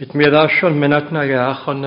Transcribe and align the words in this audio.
Fydd 0.00 0.14
mi 0.16 0.24
ddasiwn 0.32 0.76
mynd 0.80 1.10
na 1.12 1.22
iach 1.28 1.66
o'n 1.68 1.82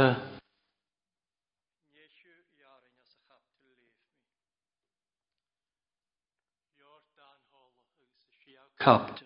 Kapt. 8.84 9.24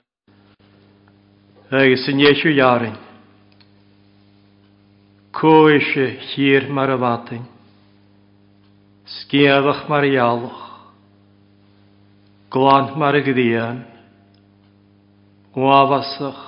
Agus 1.81 2.05
yn 2.13 2.21
iesiw 2.23 2.53
iarin. 2.53 2.93
Cwysi 5.41 6.07
hir 6.29 6.69
mar 6.79 6.93
y 6.95 6.97
fatyn. 7.03 7.43
Sgiaddach 9.17 9.83
mar 9.91 10.07
i 10.07 10.13
alwch. 10.29 10.63
Glant 12.55 12.95
mar 13.03 13.19
y 13.19 13.23
gyddian. 13.27 13.83
Wafasach 15.59 16.41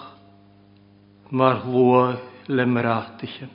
mar 1.36 1.66
lwag 1.68 2.28
lemraatichen. 2.50 3.50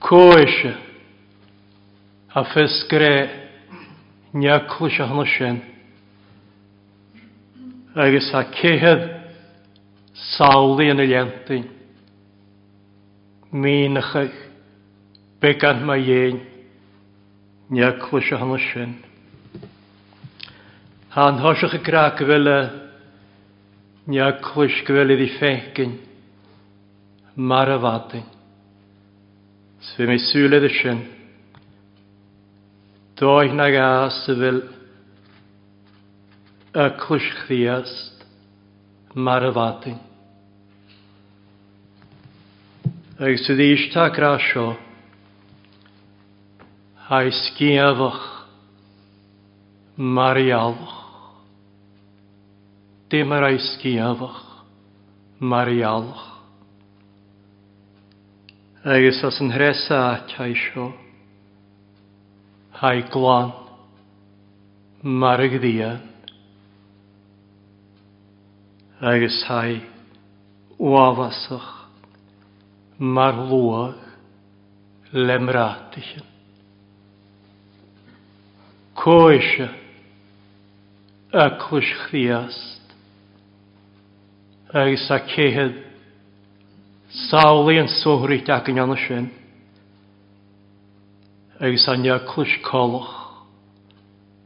Koishe 0.00 0.74
a 2.28 2.44
feskre 2.44 3.30
njaklusha 4.34 5.06
hnoshen 5.10 5.60
agus 7.96 8.30
a 8.32 8.44
kehed 8.48 9.02
sauli 10.36 10.86
yn 10.92 11.02
y 11.02 11.06
lientyn 11.10 11.64
mínachach 13.52 14.36
began 15.42 15.82
ma 15.84 15.96
dhéin 15.98 16.38
neaclu 17.70 18.20
se 18.22 18.36
hanna 18.36 18.58
sin. 18.58 18.94
Tá 21.10 21.26
a 21.26 21.78
grá 21.82 22.04
go 22.16 22.24
bhfuile 22.24 22.58
neacluis 24.06 24.84
go 24.86 24.94
bhfuile 24.94 26.06
maravati. 27.36 28.22
Svimi 29.80 30.18
syledishin. 30.18 30.98
Doihnaga 33.20 34.10
sevil 34.24 34.60
aklushkhiast 36.74 38.24
maravati. 39.14 39.94
Ag 43.20 43.36
sydd 43.44 43.60
eistag 43.60 44.16
rasio 44.18 44.74
a'i 47.12 47.28
sgiafach 47.36 48.22
marialwch. 49.98 50.96
Dim 53.12 53.32
ar 53.36 53.42
a'i 53.50 53.58
sgiafach 53.60 54.40
marialwch 55.40 56.29
agus 58.84 59.22
as 59.22 59.38
an 59.40 59.50
hresa 59.50 60.24
tai 60.36 60.54
seo. 60.54 60.92
Hai 62.72 63.02
glan, 63.12 63.52
marg 65.02 65.50
ddian, 65.60 66.00
agus 69.02 69.42
hai 69.48 69.82
wafasach, 70.80 71.84
mar 72.98 73.34
lwag, 73.34 73.98
lemratichin. 75.12 76.24
Coesio, 78.96 79.68
aclwys 81.34 81.84
chriast, 82.08 82.80
agus 84.72 85.06
a 85.10 85.18
cehed 85.26 85.89
Sálaí 87.10 87.78
an 87.82 87.86
sóhraí 87.90 88.38
deach 88.46 88.68
an 88.70 88.78
anna 88.78 88.96
sin. 88.96 89.26
Agus 91.60 91.86
an 91.88 92.00
neaclis 92.02 92.54
colch. 92.62 93.10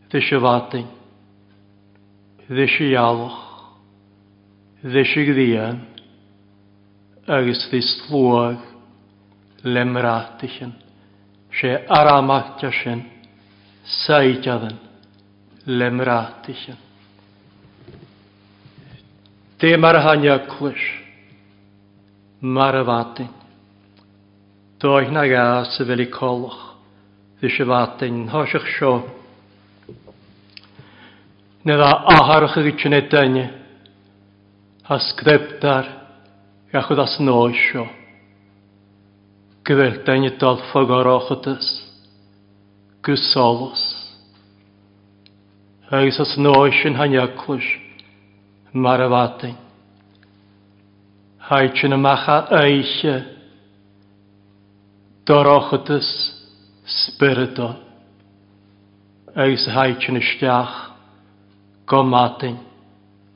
Dhi 0.08 0.20
sé 0.20 0.38
bhating. 0.40 0.86
Dhi 2.48 2.66
sé 2.68 2.88
ealach. 2.96 3.40
Dhi 4.82 5.04
sé 5.04 5.26
gdían. 5.28 5.82
Agus 7.28 7.68
dhi 7.70 7.82
slúag 7.82 8.56
lemrátichen. 9.64 10.72
sé 11.60 11.84
aramachtia 11.88 12.70
sin. 12.82 13.04
Saitiadan 13.84 14.78
lemrátichen. 15.66 16.78
Dé 19.58 19.76
mar 19.76 19.96
a 19.96 20.00
hanneaclis. 20.00 21.03
Maravatin. 22.44 23.30
Doich 24.82 25.08
na 25.16 25.22
ga 25.26 25.44
sy 25.72 25.84
fel 25.88 26.00
i 26.04 26.06
coloch. 26.12 26.58
Fy 27.40 27.48
siafatin 27.54 28.26
hosach 28.28 28.66
sio. 28.74 28.90
Nid 31.64 31.80
a 31.80 31.88
aharach 32.16 32.58
ag 32.60 32.68
ychyn 32.72 32.98
edaini. 33.00 33.46
A 34.92 34.98
sgrebdar. 35.06 35.88
Gachod 36.68 37.00
as 37.06 37.16
noesio. 37.24 37.86
Gyfeldaini 39.64 40.34
dol 40.36 40.60
ffogorochodys. 40.68 41.68
Gysolus. 43.04 43.88
Agos 45.88 46.20
as 46.26 46.36
noesio'n 46.36 47.00
hanyaclwys. 47.00 47.70
Maravatin. 48.76 49.63
Haitje 51.46 51.88
macha 52.00 52.36
eiche, 52.56 53.14
dorochatus 55.28 56.06
spirito, 57.00 57.66
eis 59.44 59.66
haitje 59.74 60.20
stiach. 60.30 60.80
gomatin, 61.86 62.54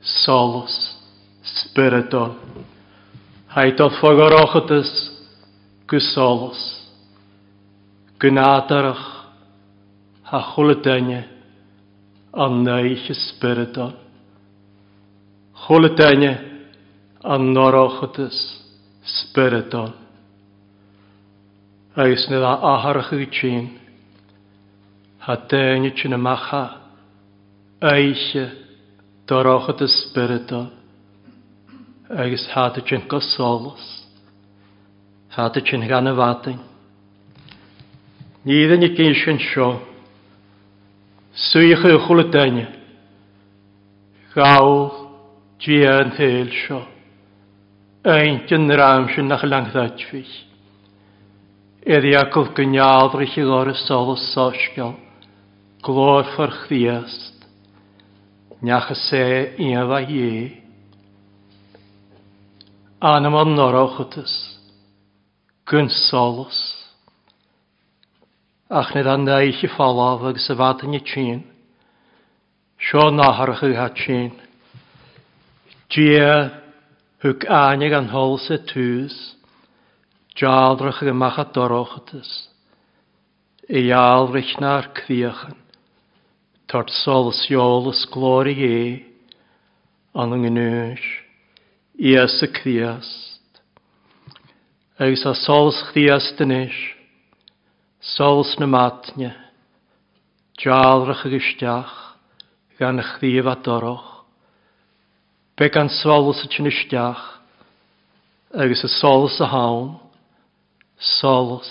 solus 0.01 0.77
spirito, 1.45 2.21
haitot 3.55 3.91
fogorochatus 4.01 4.89
gusolus, 5.87 6.57
ha 8.21 9.29
hachuletenje, 10.31 11.21
an 12.43 12.65
eiche 12.79 13.13
spirito, 13.27 13.91
chuletenje, 15.67 16.35
anorochutas 17.23 18.35
spiritol. 19.03 19.93
Agus 21.95 22.27
nid 22.29 22.41
a 22.43 22.53
aharach 22.63 23.11
i 23.13 23.25
tîn, 23.27 23.67
ha 25.19 25.35
dynnu 25.35 25.91
tîn 25.97 26.13
ymacha, 26.15 26.77
eisiau 27.81 28.49
dorochutas 29.27 29.91
spiritol, 30.05 30.69
agus 32.09 32.47
hada 32.53 32.81
tîn 32.81 33.03
gosolus, 33.09 33.83
hada 35.31 35.59
tîn 35.59 35.85
gan 35.87 36.07
y 36.07 36.15
fadyn. 36.15 36.57
Nid 38.45 38.71
yn 38.73 38.87
y 38.87 38.93
sy'n 38.95 39.41
sio, 39.49 39.67
swych 41.49 41.83
yw 41.85 41.99
chwlydynnu, 42.05 42.63
gawl, 44.37 44.87
dian 45.59 46.15
hyl 46.15 46.47
sio. 46.63 46.79
Eintyn 48.07 48.69
rhaim 48.71 49.09
sy'n 49.11 49.27
nach 49.27 49.41
lang 49.43 49.65
ddadfych. 49.73 50.31
Eddi 51.83 52.13
acol 52.15 52.47
gyniadr 52.55 53.23
i 53.25 53.25
chi 53.27 53.41
gor 53.43 53.67
y 53.67 53.73
sol 53.77 54.13
o 54.13 54.13
sosgol, 54.19 54.93
glor 55.83 56.23
ffyrch 56.31 56.61
ddiast, 56.69 57.43
niach 58.63 58.87
y 58.93 58.95
se 59.01 59.23
i 59.59 59.67
efa 59.81 59.99
ie. 60.07 60.61
Anam 63.03 63.35
o'n 63.41 63.51
norochotys, 63.57 64.37
gyn 65.71 65.91
solos, 66.07 66.61
ach 68.71 68.95
nid 68.95 69.07
anna 69.11 69.41
i 69.47 69.51
chi 69.59 69.67
falaf 69.75 70.23
ag 70.31 70.39
sefad 70.45 70.85
yn 70.87 70.95
y 70.99 71.03
tîn, 71.07 71.43
sio 72.79 73.09
naharach 73.11 73.65
i 73.67 73.75
ha 73.75 73.91
tîn, 73.91 74.31
Gia 75.89 76.58
Hug 77.21 77.43
aine 77.49 77.89
an 77.97 78.07
holse 78.13 78.59
thuis, 78.71 79.33
Jaaldrach 80.37 81.01
go 81.01 81.11
dorochtes, 81.13 81.51
dorochtas, 81.55 82.29
e 83.69 83.79
Iaalrich 83.89 84.53
naar 84.63 84.87
kwiachan, 84.95 85.57
tot 86.71 86.89
solas 87.03 87.41
jolas 87.49 88.05
glorie, 88.09 89.03
é, 89.03 89.03
An 90.15 90.31
Ias 92.01 92.39
a 92.41 92.47
kwiast. 92.47 93.61
Agus 94.97 95.25
a 95.25 95.31
is, 95.31 96.93
Solas 98.15 98.57
na 98.61 98.65
matne, 98.65 99.35
Jaalrach 100.57 101.25
a 101.27 101.85
Gan 102.79 102.99
Be 105.59 105.67
gan 105.69 105.89
solas 105.91 106.39
y 106.39 106.47
tynisteach, 106.47 107.19
agus 108.55 108.79
y 108.79 108.87
solas 108.93 109.41
y 109.41 109.47
hawn, 109.51 109.89
solas, 111.19 111.67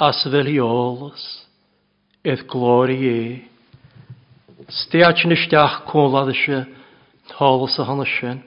as 0.00 0.22
feliolas, 0.24 1.24
edd 2.24 2.46
glori 2.48 2.96
e. 3.10 3.18
Stea 4.78 5.10
tynisteach 5.20 5.76
cwlad 5.92 6.32
eisiau, 6.32 6.64
tolas 7.34 7.76
y 7.76 7.88
hanes 7.90 8.14
sy'n, 8.16 8.40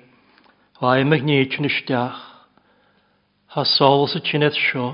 a 0.82 0.96
i 0.98 1.06
magni 1.06 1.38
tynisteach, 1.54 2.26
ha 3.54 3.68
solas 3.76 4.18
y 4.18 4.24
tynisteach 4.26 4.72
sio, 4.74 4.88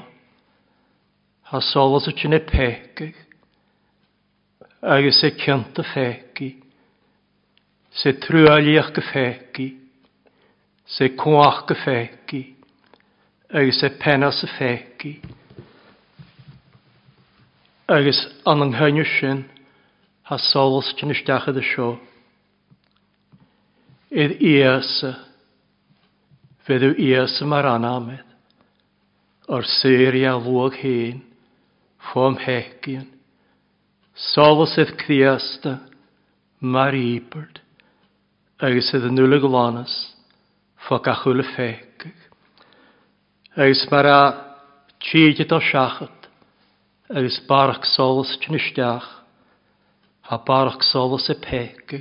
ha 1.53 1.63
solas 1.71 2.11
y 2.11 2.17
tynisteach 2.19 2.51
pegig, 2.51 3.23
agus 4.83 5.23
e 5.23 5.38
cynt 5.39 5.79
y 5.79 5.88
fegi 5.95 6.53
se 7.97 8.13
trúalíoch 8.13 8.91
go 8.94 9.01
gefeki, 9.01 9.67
se 10.85 11.09
cuaach 11.17 11.63
gefeki 11.67 12.41
féci, 12.44 12.44
agus 13.53 13.79
e 13.83 13.89
penas 13.89 13.99
pena 14.03 14.29
sa 14.31 14.47
féci. 14.57 15.13
Agus 17.97 18.19
an 18.51 18.61
an 18.65 18.75
hynne 18.77 19.05
sin 19.15 19.41
ha 20.29 20.38
solas 20.38 20.91
tin 20.99 21.09
isteach 21.15 21.47
a 21.49 21.53
seo. 21.73 21.89
Iad 24.17 24.38
íasa, 24.49 25.13
feddw 26.65 26.94
iasa 27.07 27.45
mar 27.45 27.65
anamed, 27.73 28.21
o'r 29.51 29.65
syri 29.79 30.21
a 30.29 30.38
lwag 30.39 30.77
hyn, 30.79 31.19
ffom 32.07 32.38
hecion, 32.39 33.07
solas 34.31 34.77
iad 34.83 35.65
mar 36.61 36.95
ibert 37.01 37.63
agus 38.57 38.88
sydd 38.89 39.04
yn 39.06 39.13
nŵl 39.13 39.36
y 39.36 39.38
golánas 39.44 39.95
fo 40.88 40.98
gachwyl 41.06 41.44
y 41.44 41.44
ffeg. 41.45 42.07
Agus 43.54 43.83
mae'r 43.92 44.07
a 44.09 44.19
tîgyd 45.06 45.54
o 45.54 45.59
siachod 45.62 46.25
agus 47.12 47.38
barach 47.50 47.86
solos 47.92 48.31
tynistiach 48.42 49.06
a 50.33 50.39
barach 50.50 50.81
solos 50.89 51.30
y 51.30 51.38
peg 51.45 51.95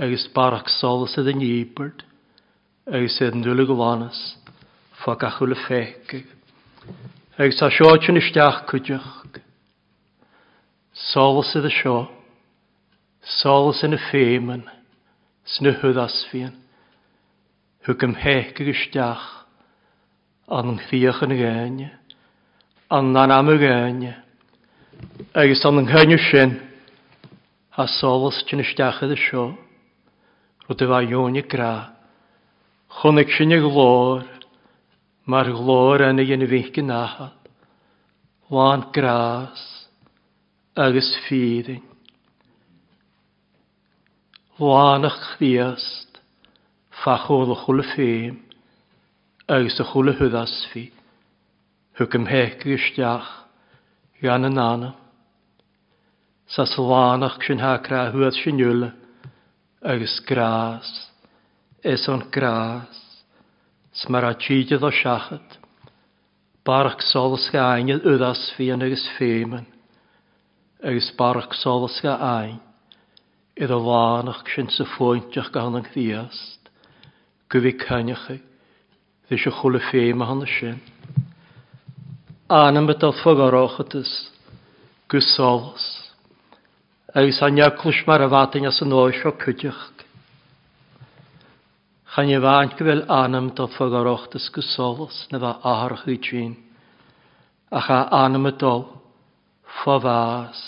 agus 0.00 0.26
barach 0.34 0.66
solos 0.80 1.14
y 1.14 1.22
ddynibyrd 1.28 2.02
agus 2.90 3.18
sydd 3.20 3.38
yn 3.38 3.46
nŵl 3.46 3.62
y 3.62 3.70
golánas 3.70 4.18
fo 5.04 5.14
gachwyl 5.22 5.54
y 5.54 5.60
ffeg. 5.62 6.20
Agus 7.38 7.62
a 7.62 7.70
sio 7.70 7.92
tynistiach 8.02 8.64
cwdiach 8.72 9.38
solos 11.12 11.54
y 11.54 11.62
ddysio 11.68 12.00
solos 13.38 13.84
yn 13.86 13.94
y 13.98 14.02
ffeimen 14.08 14.72
snyhydd 15.54 15.98
asfian, 16.00 16.54
hwg 17.86 18.02
ymhech 18.08 18.48
gysiach, 18.64 19.22
an 20.50 20.72
nghthiach 20.74 21.20
yn 21.26 21.34
gynne, 21.38 21.86
an 22.94 23.12
nan 23.14 23.34
am 23.36 23.52
y 23.54 23.56
gynne, 23.62 24.10
agos 25.38 25.62
an 25.70 25.78
nghynnu 25.86 26.18
sin, 26.26 26.56
a 27.78 27.86
solos 27.98 28.40
chyn 28.48 28.62
ysdach 28.66 28.98
ydy 29.06 29.18
sio, 29.26 29.44
rwyd 30.66 30.82
yfa 30.88 31.00
iwn 31.06 31.38
i 31.38 31.44
gra, 31.46 31.70
chwnig 32.98 33.30
sin 33.38 33.54
y 33.54 33.60
glor, 33.62 34.26
mae'r 35.30 35.54
glor 35.58 36.02
yn 36.08 36.22
ei 36.22 36.34
ynfych 36.36 36.72
gynahal, 36.80 37.30
lan 38.50 38.88
gras, 38.96 39.62
agos 40.74 41.14
ffydding. 41.26 41.82
Lánach 44.58 45.36
chdiast, 45.36 46.08
fachol 47.04 47.52
a 47.52 47.56
chwle 47.60 47.82
ffeim, 47.92 48.38
agus 49.48 49.76
a 49.80 49.84
chwle 49.84 50.14
hwddas 50.16 50.54
fi, 50.72 50.86
hwg 52.00 52.16
ymhec 52.18 52.64
gystiach 52.64 53.28
gan 54.22 54.48
yn 54.48 54.56
anna. 54.62 54.88
Sas 56.56 56.72
lánach 56.80 57.36
sy'n 57.44 57.60
ha 57.60 57.74
gra 57.84 58.06
hwyd 58.14 58.32
sy'n 58.38 58.64
ywle, 58.64 58.88
agus 59.84 60.16
gras, 60.32 60.88
es 61.84 62.08
o'n 62.08 62.24
gras, 62.32 62.96
smar 64.00 64.24
a 64.24 64.32
tîdydd 64.40 64.80
o 64.80 64.88
siachat, 65.02 65.60
barach 66.64 67.04
sol 67.12 67.36
ysga 67.36 67.68
ainyd 67.74 68.08
yddas 68.08 68.40
fi 68.56 68.70
yn 68.72 68.88
agus 68.88 69.04
ffeimen, 69.18 69.68
agus 70.80 71.12
barach 71.20 71.52
sol 71.60 71.90
ysga 71.92 72.16
ainyd. 72.30 72.62
I'r 73.64 73.72
o 73.72 73.76
lánach 73.84 74.40
sin 74.54 74.66
sa 74.68 74.84
fóintach 74.84 75.46
ganach 75.52 75.86
ddiast, 75.94 76.68
go 77.48 77.62
bhí 77.64 77.70
chi, 77.82 77.96
ddys 78.12 79.32
eisiau 79.36 79.54
chwle 79.60 79.80
ffei 79.84 80.10
ma 80.12 80.26
ffeim 80.26 80.26
a 80.26 80.26
hana 80.28 80.48
sin. 80.54 80.82
Anam 82.56 82.86
bydal 82.92 83.14
ffagarochatas, 83.22 84.10
gwsolas, 85.08 85.86
agus 87.16 87.40
a 87.40 87.48
niaglwys 87.56 88.02
mar 88.10 88.20
a 88.28 88.28
fatyn 88.34 88.68
as 88.72 88.82
yn 88.84 88.92
oes 88.92 89.24
o 89.24 89.32
cwdiach. 89.46 89.82
Chan 92.12 92.28
i 92.28 92.36
faint 92.44 92.76
gyfel 92.82 93.06
anam 93.20 93.48
dal 93.56 93.72
ffagarochatas 93.78 94.50
gwsolas 94.58 95.22
na 95.32 95.40
fa 95.46 95.54
aharach 95.64 96.04
i 96.04 96.20
dyn, 96.28 96.58
a 97.72 97.80
cha 97.88 98.02
anam 98.20 98.50
y 98.52 98.58
dol, 98.66 98.90
ffafas, 99.78 100.60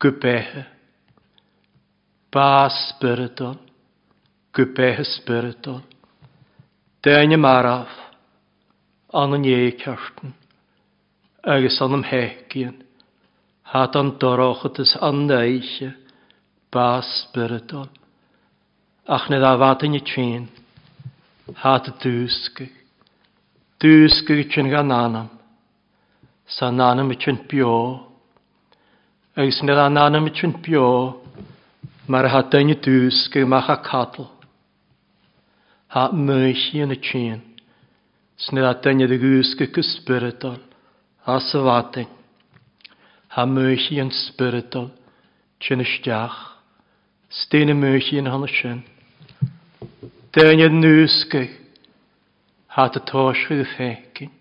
gwbehe, 0.00 0.74
Ba 2.28 2.68
spyrdol, 2.68 3.56
gwbeth 4.52 5.04
spyrdol, 5.20 5.80
Dain 7.02 7.32
y 7.32 7.38
maraf, 7.40 7.88
an 9.16 9.32
yn 9.38 9.46
ie 9.48 9.70
cyrtyn, 9.80 10.34
agos 11.46 11.78
an 11.84 11.94
ymhegion, 12.00 12.74
had 13.72 13.94
an 13.96 14.10
dorochydys 14.20 14.92
an 15.00 15.22
neiche, 15.30 15.88
ba 16.74 16.98
spyrdol, 17.06 17.88
ach 19.08 19.28
nid 19.32 19.46
a 19.46 19.54
fad 19.62 19.86
yn 19.88 19.96
y 19.96 20.02
tîn, 20.10 20.50
had 21.64 21.88
y 21.88 21.94
dwsgy, 22.02 22.66
dwsgy 23.80 24.36
gytyn 24.42 24.68
gan 24.74 24.92
anam, 24.98 25.30
sa 26.58 26.68
nanam 26.74 27.14
ytyn 27.16 27.40
bio, 27.48 27.72
agos 29.38 29.62
nid 29.64 29.80
an 29.88 29.96
anam 30.02 30.28
ytyn 30.28 30.58
bio, 30.68 30.88
Mar 32.12 32.26
ha 32.32 32.38
dyni 32.52 32.72
dŵs 32.84 33.16
gyda 33.32 33.48
mach 33.52 33.66
a 33.74 33.76
cadl. 33.86 34.22
Ha 35.94 36.04
mwysi 36.20 36.80
yn 36.84 36.94
y 36.96 36.96
tîn. 37.06 37.40
Snyd 38.44 38.64
a 38.64 38.70
dyni 38.86 39.04
dy 39.10 39.18
gŵs 39.24 39.50
gyda 39.60 39.82
spiritual. 39.92 40.56
A 41.32 41.36
syfadyn. 41.48 42.08
Ha 43.36 43.44
mwysi 43.50 44.00
yn 44.04 44.12
spiritual. 44.24 44.88
Tyn 45.60 45.84
ysdiach. 45.84 46.38
Styn 47.42 47.74
y 47.74 47.76
mwysi 47.76 48.16
yn 48.22 48.32
hana 48.32 48.48
sy'n. 48.56 48.80
Dyni 50.38 50.70
dŵs 50.80 51.18
gyda. 51.28 51.60
Ha 52.76 52.88
dy 52.96 53.04
tos 53.12 53.44
gyda 53.50 53.68
ffegin. 53.74 54.32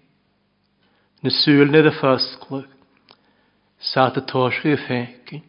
Nysŵl 1.25 1.67
nid 1.75 1.91
y 1.91 1.95
ffysglwg. 1.99 2.71
Sa 3.91 4.07
dy 4.15 4.23
tos 4.31 4.63
gyda 4.63 4.79
ffegin. 4.87 5.43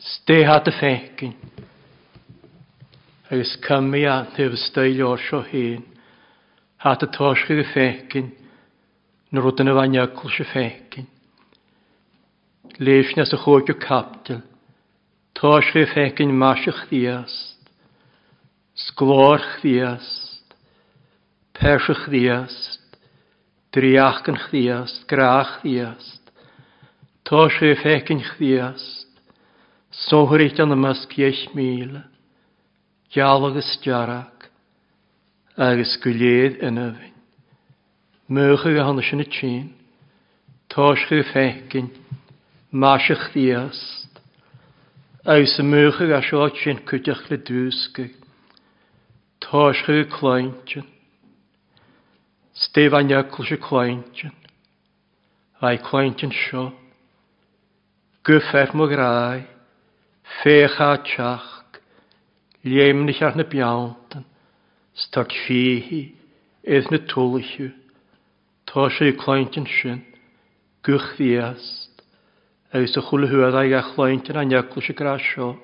Stéha 0.00 0.54
a 0.64 0.70
fécin. 0.70 1.34
Agus 3.30 3.58
cymru 3.66 4.02
a 4.10 4.14
nef 4.36 4.52
ysdeil 4.58 5.00
o'r 5.02 5.18
sio 5.22 5.40
hyn. 5.48 5.80
Hat 6.84 7.02
a 7.02 7.08
tosgu 7.16 7.56
y 7.58 7.64
fécin. 7.66 8.28
Nyr 9.34 9.48
oed 9.50 9.62
yn 9.64 9.72
y 9.72 9.74
fanyagl 9.78 10.30
sio 10.30 10.46
fécin. 10.52 11.08
Leis 12.78 13.10
nes 13.18 13.34
y 13.34 13.38
chwgio 13.42 13.74
capdil. 13.82 14.38
Tosgu 15.40 15.82
y 15.82 15.90
fécin 15.96 16.30
mas 16.44 16.62
y 16.70 16.76
chdiast. 16.78 17.66
Sglor 18.84 19.42
chdiast. 19.56 20.54
Pers 21.58 21.90
y 21.90 21.98
chdiast. 22.04 23.02
Driach 23.74 24.22
yn 24.30 24.38
chdiast. 24.46 25.02
Grach 25.10 25.56
chdiast. 25.58 26.22
Tosgu 27.28 27.74
y 27.74 27.80
fécin 27.82 28.22
chdiast. 28.30 29.06
Sóhricht 30.06 30.60
an 30.62 30.70
ymys 30.74 31.00
ciech 31.10 31.40
míle, 31.58 32.04
Gial 33.10 33.46
agus 33.48 33.70
diarach, 33.82 34.44
agus 35.66 35.94
gwleid 36.04 36.60
yn 36.68 36.78
yfyn. 36.82 37.16
Mwch 38.36 38.66
ag 38.70 38.78
ahon 38.84 39.00
sy'n 39.08 39.24
y 39.24 39.26
tîn, 39.34 39.64
Tosg 40.70 41.10
ag 41.16 41.24
ffegin, 41.32 41.88
Masach 42.84 43.24
ddiast, 43.34 44.22
Agus 45.26 45.56
y 45.58 45.66
mwch 45.66 45.98
ag 46.06 46.14
asio 46.20 46.44
tîn 46.60 46.84
cwydach 46.92 47.24
le 47.32 47.40
dwsg, 47.50 48.02
Tosg 49.42 49.90
ag 49.96 50.14
cloention, 50.14 50.86
Stefan 52.68 53.10
Iacl 53.10 53.48
sy'n 53.50 53.64
cloention, 53.66 54.34
A'i 55.58 55.82
cloention 55.82 56.38
sio, 56.44 56.68
Gwffef 58.22 58.54
er 58.62 58.76
mwg 58.78 58.94
rai, 59.00 59.46
fécha 60.42 60.96
teach, 61.04 61.80
léimnich 62.64 63.20
ar 63.22 63.34
na 63.36 63.42
beantan, 63.44 64.24
stag 64.94 65.32
fihi, 65.44 66.12
eith 66.64 66.90
na 66.92 66.98
tolichu, 67.10 67.70
tá 68.66 68.88
sé 68.92 69.08
i 69.10 69.16
clointin 69.18 69.66
sin, 69.66 70.02
gwych 70.86 71.08
ddiast, 71.18 72.04
agus 72.72 72.94
a 72.96 73.02
chwle 73.02 73.30
hwyd 73.32 73.56
ag 73.56 73.72
a 73.72 73.82
clointin 73.90 74.38
a 74.38 74.44
niacl 74.46 74.84
sy 74.84 74.94
gra 74.96 75.16
sio, 75.30 75.56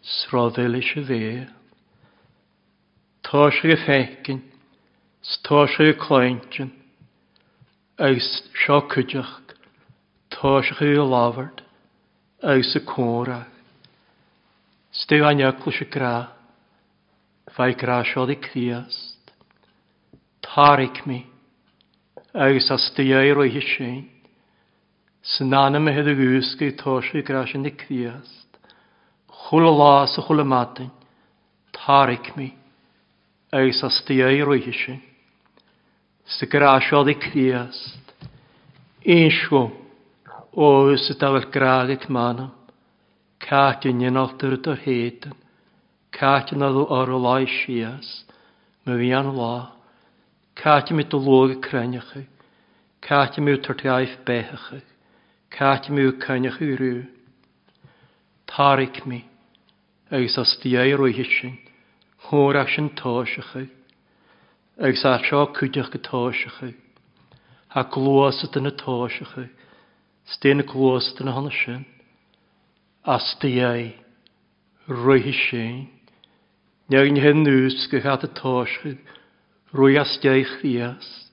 sroddel 0.00 0.78
eisiau 0.78 1.04
dde. 1.08 1.48
Tá 3.26 3.50
sé 3.58 3.74
i 3.74 3.76
ffeicin, 3.78 4.40
stá 5.36 5.66
sé 5.74 5.90
i 5.92 5.96
clointin, 6.00 6.70
agus 8.00 8.30
sio 8.64 8.80
cydioch, 8.94 9.36
tá 10.32 10.60
i 10.62 10.94
lafard, 11.02 11.60
agus 12.42 12.76
y 12.80 12.86
cwrach, 12.88 13.48
Stő 15.02 15.24
anya 15.24 15.54
kusikra, 15.58 16.36
fajkra 17.50 18.04
sodik 18.04 18.48
thiast, 18.52 19.24
tarik 20.40 21.04
mi, 21.04 21.26
agus 22.32 22.70
a 22.70 22.76
stőjai 22.76 23.30
roi 23.32 23.48
hisén, 23.50 24.10
snana 25.20 25.78
me 25.78 25.92
hedu 25.92 26.14
gőszki 26.14 26.74
torsi 26.74 27.22
krasi 27.22 27.58
nik 27.58 27.82
thiast, 27.86 28.46
hulalás 29.48 30.18
tarik 31.70 32.34
mi, 32.34 32.52
agus 33.50 33.82
a 33.82 33.88
stőjai 33.88 34.40
roi 34.40 34.60
hisén, 34.60 35.02
sikra 36.26 36.80
sodik 36.80 37.18
thiast, 37.30 37.94
inshu, 39.00 39.68
o 40.50 40.86
hüsitavel 40.88 41.48
králik 41.48 42.06
manam, 42.06 42.54
Cátyn 43.42 44.04
yn 44.06 44.16
altar 44.20 44.54
dy 44.62 44.74
hétan, 44.82 45.32
Cátyn 46.16 46.62
adw 46.64 46.84
ar 46.96 47.10
o 47.10 47.16
lai 47.24 47.46
sias, 47.54 48.10
Mae 48.86 48.98
fi 49.00 49.08
an 49.20 49.30
lá, 49.38 49.72
Cátyn 50.60 50.96
mi 51.00 51.04
dy 51.14 51.18
lwg 51.24 51.54
y 51.56 51.58
creniachu, 51.66 52.22
Cátyn 53.06 53.42
mi 53.46 53.56
yw 53.56 53.60
tyrti 53.66 53.90
aif 53.94 54.14
bechachu, 54.28 54.78
Cátyn 55.56 55.98
mi 55.98 56.04
yw 56.06 56.16
i 56.22 56.70
rhyw. 56.82 57.00
Tarik 58.54 59.02
mi, 59.10 59.18
agos 60.10 60.38
as 60.44 60.54
diau 60.62 60.96
rwy 61.02 61.10
hysyn, 61.18 61.58
Hwyr 62.30 62.60
ac 62.62 62.70
sy'n 62.76 62.90
tosiachu, 63.02 63.64
agos 64.78 65.02
ar 65.14 65.22
sio 65.26 65.42
cwydych 65.58 65.90
gytosiachu, 65.96 66.70
Ha 67.74 67.82
glwasyd 67.90 68.52
ydyn 68.52 68.70
y 68.70 68.76
tosiachu, 68.86 69.48
Styn 70.36 70.62
y 70.62 70.66
glwasyd 70.74 71.24
yn 71.26 71.30
y 71.30 71.36
hon 71.40 71.50
sy'n, 71.58 71.84
astiai 73.06 73.94
roihi 74.88 75.32
sin. 75.50 75.90
Neag 76.90 77.08
ní 77.12 77.20
hen 77.22 77.42
nús 77.44 77.86
go 77.90 77.98
chat 78.00 78.22
atáisichu 78.24 78.92
roi 79.72 79.96
astiai 79.98 80.42
chríast, 80.46 81.30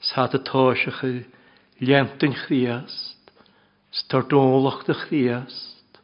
sát 0.00 0.34
atáisichu 0.34 1.24
leantain 1.80 2.34
chríast, 2.34 3.20
stardólach 4.00 4.82
de 4.86 4.94
chríast, 5.02 5.98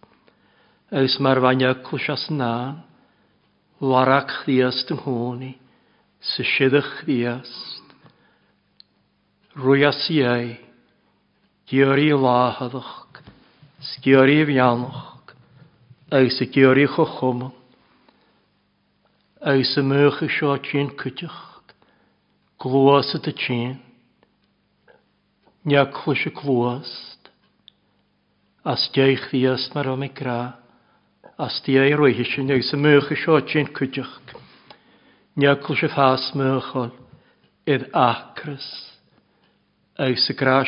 agus 0.91 1.19
mar 1.21 1.41
bhaineclus 1.41 2.09
as 2.11 2.29
ná, 2.31 2.83
warach 3.81 4.31
chríast 4.45 4.91
an 4.93 4.99
hónaí, 5.07 5.51
sa 6.23 6.43
siadach 6.43 7.03
chríast, 7.03 7.83
roi 9.59 9.85
astiai, 9.91 10.59
Díorí 11.69 12.15
láhadach 12.17 13.08
sa 13.95 14.03
georí 14.05 14.45
bheannach, 14.45 15.21
agus 16.13 16.37
sa 16.39 16.45
georí 16.47 16.87
cho 16.87 17.07
chuma, 17.17 17.49
agus 19.41 19.73
sa 19.73 19.81
mŵcha 19.81 20.29
seo 20.29 20.53
tín 20.67 20.91
cwtioch, 21.01 21.41
glwás 22.61 23.11
a 23.17 23.19
tín, 23.25 23.79
neachlwys 25.65 26.23
a 26.29 26.31
glwást, 26.37 27.23
as 28.65 28.85
deich 28.93 29.31
ddias 29.31 29.65
na 29.75 29.85
rom 29.89 30.05
i 30.05 30.11
gra, 30.13 30.57
as 31.39 31.57
di 31.65 31.79
ei 31.79 31.95
rwyhi 31.97 32.27
sy'n 32.29 32.51
agus 32.53 32.69
sa 32.73 32.77
mŵcha 32.83 33.17
seo 33.25 33.39
tín 33.51 33.71
cwtioch, 33.79 34.13
neachlwys 35.41 35.87
a 35.89 35.93
ffas 35.95 36.29
mŵchol, 36.37 36.93
idd 37.71 37.89
acrys, 38.05 38.69
agus 40.03 40.21
sa 40.29 40.37
gra 40.37 40.61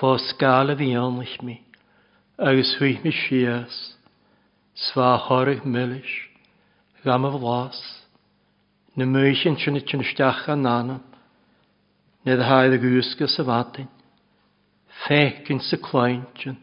fós 0.00 0.22
gála 0.38 0.76
bhí 0.78 0.90
anlais 0.96 1.30
mi, 1.42 1.54
agus 2.38 2.68
thuich 2.78 3.00
mi 3.02 3.10
sias, 3.18 3.78
svá 4.86 5.08
thorah 5.26 5.64
millis, 5.66 6.12
gam 7.02 7.24
a 7.26 7.30
bhlás, 7.34 7.80
na 8.94 9.04
muis 9.06 9.42
an 9.46 9.56
sinna 9.58 9.80
sin 9.82 10.04
steach 10.12 10.44
an 10.54 10.62
nánam, 10.68 11.00
na 12.24 12.32
a 12.36 12.46
haid 12.50 12.76
a 12.78 12.78
gúsca 12.82 13.26
sa 13.28 13.42
bhatain, 13.48 13.88
fécinn 15.06 15.60
sa 15.66 15.76
cláintin, 15.76 16.54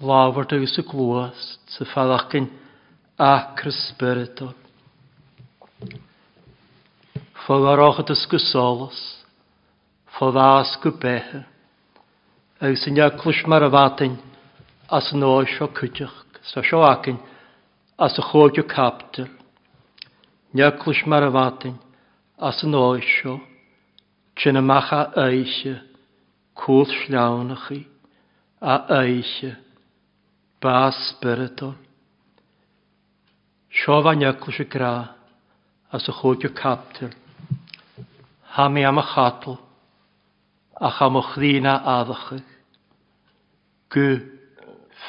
láhart 0.00 0.52
agus 0.56 0.74
sa 0.76 0.82
glúas 0.82 1.40
sa 1.72 1.84
fadachcinn 1.94 2.50
acra 3.16 3.72
spiritol. 3.86 4.52
Fogarochad 7.46 8.10
as 8.10 8.26
go 8.28 8.36
solas, 8.36 9.00
fodás 10.18 10.76
go 10.82 10.90
bethe, 10.92 11.46
agus 12.62 12.84
yn 12.86 12.94
iaclwys 13.00 13.40
mar 13.50 13.64
y 13.66 13.68
fatyn, 13.74 14.12
as 14.94 15.08
yn 15.16 15.24
oes 15.26 15.50
o 15.64 15.66
cydych, 15.74 16.10
sa 16.46 16.62
sio 16.62 16.78
acyn, 16.86 17.16
as 17.98 18.14
y 18.14 18.22
chod 18.22 18.60
o 18.60 18.62
captyr. 18.70 19.26
Iaclwys 20.54 21.00
mar 21.10 21.26
y 21.26 21.30
fatyn, 21.34 21.74
as 22.38 22.60
yn 22.62 22.76
oes 22.78 23.08
o, 23.26 23.34
chyn 24.38 24.60
y 24.60 24.62
macha 24.62 25.00
eisio, 25.24 25.80
cwth 26.54 26.94
llawn 27.10 27.50
chi, 27.64 27.80
a 28.60 28.78
eisio, 29.00 29.56
ba 30.62 30.86
spiritol. 31.02 31.74
Sio 33.74 33.98
fa 34.06 34.14
iaclwys 34.14 34.62
y 34.62 34.68
gra, 34.70 34.92
as 35.90 36.06
y 36.06 36.14
chod 36.20 36.46
o 36.46 36.54
captyr. 36.62 37.18
Ha 38.54 38.68
am 38.70 38.78
y 38.78 38.86
chadl, 39.16 39.58
a 40.78 40.90
cham 40.94 41.18
o 41.18 41.26
chdina 41.32 41.74
addachyd. 41.96 42.51
Ku 43.92 44.00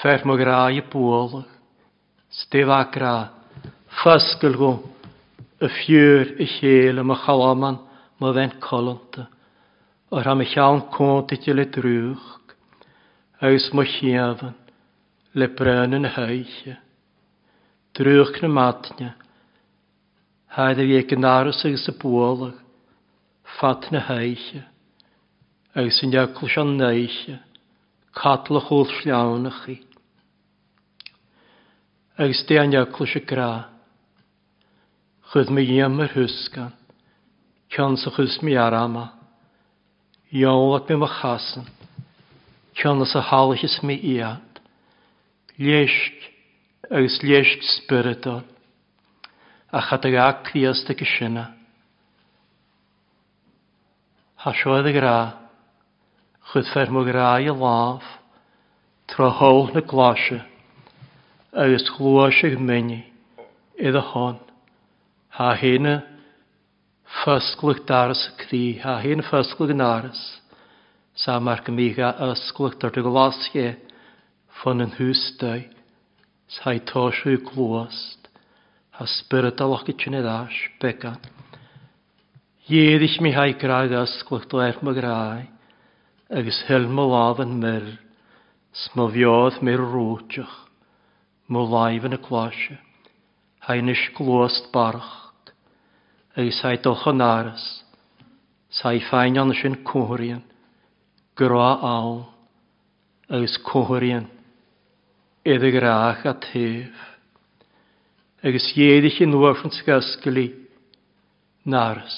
fermograje 0.01 0.81
polen, 0.91 1.43
stevakra, 2.29 3.29
faskelgo, 4.03 4.71
a 5.63 5.65
e 5.65 5.67
fjör 5.69 6.41
i 6.43 6.43
e 6.43 6.45
hele 6.55 7.03
ma 7.03 7.15
chalaman 7.15 7.77
ma 8.19 8.31
ven 8.35 8.51
kolante, 8.59 9.23
ar 10.11 10.25
ha 10.27 10.33
me 10.35 10.45
chan 10.45 10.81
kontit 10.91 11.47
le 11.47 11.65
drúg, 11.71 12.19
aus 13.41 13.69
ma 13.73 13.83
chiavan, 13.85 14.51
le 15.39 15.47
brönen 15.57 16.05
heige, 16.17 16.75
drúg 17.95 18.41
matne, 18.55 19.13
haid 20.55 20.77
a 20.79 20.81
vieke 20.83 21.15
in 21.15 21.25
cadla 28.13 28.59
chóil 28.61 28.85
sleánnach 29.01 29.65
chi. 29.65 29.79
Agus 32.17 32.45
dé 32.45 32.59
anheacla 32.61 33.05
se 33.09 33.19
gra, 33.19 33.69
chud 35.33 35.49
mi 35.49 35.65
dhéam 35.65 35.97
ar 35.99 36.11
thuscan, 36.13 36.71
cean 37.73 37.97
sa 37.97 38.09
chus 38.13 38.37
mi 38.41 38.53
arama, 38.55 39.13
Iolaach 40.33 40.89
mi 40.89 40.95
machasan, 41.01 41.65
ceanna 42.77 43.05
sa 43.09 43.21
hálaisas 43.21 43.79
mi 43.85 43.95
iad, 44.13 44.61
léist 45.57 46.17
agus 46.89 47.17
léist 47.25 47.65
spiritol, 47.77 48.43
a 49.73 49.81
chat 49.89 50.05
ag 50.05 50.13
acríasta 50.15 50.93
go 50.93 51.05
sinna. 51.17 51.47
Tá 54.43 54.51
seoad 54.53 54.83
ag 54.85 54.99
chud 56.53 56.67
fer 56.69 56.85
mo 56.93 57.01
rai 57.03 57.47
a 57.49 57.53
láf, 57.57 58.03
tra 59.09 59.25
hol 59.33 59.71
na 59.73 59.81
gláise, 59.81 60.37
agus 61.57 61.81
chluise 61.95 62.45
go 62.53 62.59
mini 62.61 62.99
iad 63.81 63.97
a 63.97 64.03
hon. 64.13 64.37
Tá 65.33 65.47
héna 65.57 65.95
fysglwch 67.23 67.79
daras 67.89 68.21
y 68.29 68.33
cri, 68.37 68.59
a 68.85 68.99
hyn 69.01 69.23
fysglwch 69.25 69.73
yn 69.73 69.81
aras, 69.81 70.19
sa 71.17 71.39
mar 71.41 71.63
gymiga 71.65 72.11
ysglwch 72.27 72.77
dod 72.83 73.01
y 73.01 73.01
glasge, 73.05 73.65
ffon 74.61 74.85
yn 74.85 74.93
hwstau, 74.99 75.63
sa'i 76.59 76.83
tosio 76.85 77.33
yw 77.33 77.41
glwast, 77.49 78.29
a 79.01 79.09
spyrd 79.09 79.57
a 79.57 79.65
loch 79.73 79.87
gydyn 79.89 80.21
as, 80.21 80.53
began. 80.85 81.17
Ieddill 82.69 83.17
mi 83.25 83.33
ha'i 83.33 83.57
graig 83.57 83.89
ysglwch 84.05 84.45
dweud 84.53 84.85
my 84.85 84.93
agus 86.31 86.59
hel 86.71 86.87
mo 86.87 87.03
láb 87.11 87.39
yn 87.43 87.57
myr, 87.59 87.83
sma 88.79 89.09
fiodd 89.11 89.57
myr 89.67 89.81
rwtioch, 89.83 90.53
mo 91.51 91.65
laif 91.67 92.05
yn 92.07 92.15
y 92.15 92.19
close, 92.27 92.77
hain 93.67 93.91
is 93.93 94.01
glwast 94.15 94.69
barach, 94.71 95.51
agus 96.37 96.61
hai 96.63 96.77
dolch 96.79 97.03
yn 97.11 97.23
aros, 97.25 97.65
sai 98.73 99.01
fain 99.09 99.37
an 99.37 99.51
sy'n 99.59 99.75
cwhrian, 99.85 100.43
gyrwa 101.37 101.67
awn, 101.91 102.23
agus 103.27 103.57
cwhrian, 103.67 104.29
edrych 105.43 105.75
grach 105.75 106.23
a 106.25 106.33
tef. 106.47 107.03
agus 108.47 108.71
dhéidir 108.75 109.11
sin 109.15 109.29
nuair 109.31 109.59
an 109.63 109.71
scasscalí 109.71 110.47
náras 111.65 112.15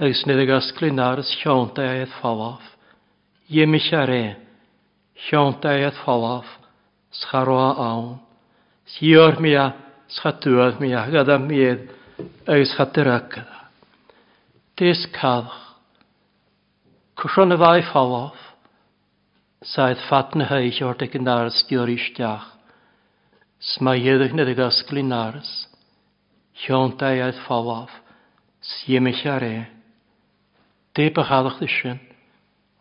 agus 0.00 0.22
nid 0.26 0.38
agus 0.40 0.68
glinaras 0.76 1.28
sianta 1.38 1.84
eith 1.94 2.12
falaf. 2.22 2.62
Iemis 3.52 3.88
ar 3.92 4.08
e, 4.14 4.34
sianta 5.28 5.72
eith 5.76 5.98
falaf, 6.06 6.46
scharoa 7.20 7.74
awn. 7.90 8.18
Sior 8.94 9.36
mi 9.40 9.52
a, 9.54 9.66
schatuad 10.08 10.80
mi 10.80 10.94
a, 10.96 11.04
gada 11.10 11.36
mi 11.38 11.60
edd, 11.68 11.84
agus 12.46 12.72
chatiragada. 12.78 13.58
Dys 14.80 15.04
caddach. 15.18 15.58
Cwrsion 17.20 17.52
y 17.52 17.58
fai 17.60 17.82
falaf, 17.92 18.38
saith 19.72 20.00
fatna 20.08 20.46
heich 20.48 20.78
o'r 20.86 20.96
degnaras 21.02 21.58
dior 21.68 21.90
istiach. 21.92 22.46
Sma 23.72 23.92
iedych 24.00 24.32
nid 24.32 24.48
agus 24.54 24.80
glinaras, 24.88 25.50
sianta 26.64 27.12
eith 27.26 27.44
falaf. 27.44 27.92
Siemich 28.70 29.26
ar 29.36 29.44
e. 29.44 29.52
Dé 30.94 31.06
a 31.14 31.22
chadach 31.24 31.58
sin 31.68 32.00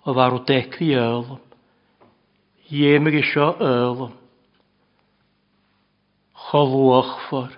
a 0.04 0.12
bhar 0.18 0.34
deicrí 0.50 0.88
elam, 1.00 1.36
dhéime 2.70 3.12
i 3.14 3.22
seo 3.32 3.52
elam, 3.66 4.14
chohachfar, 6.46 7.52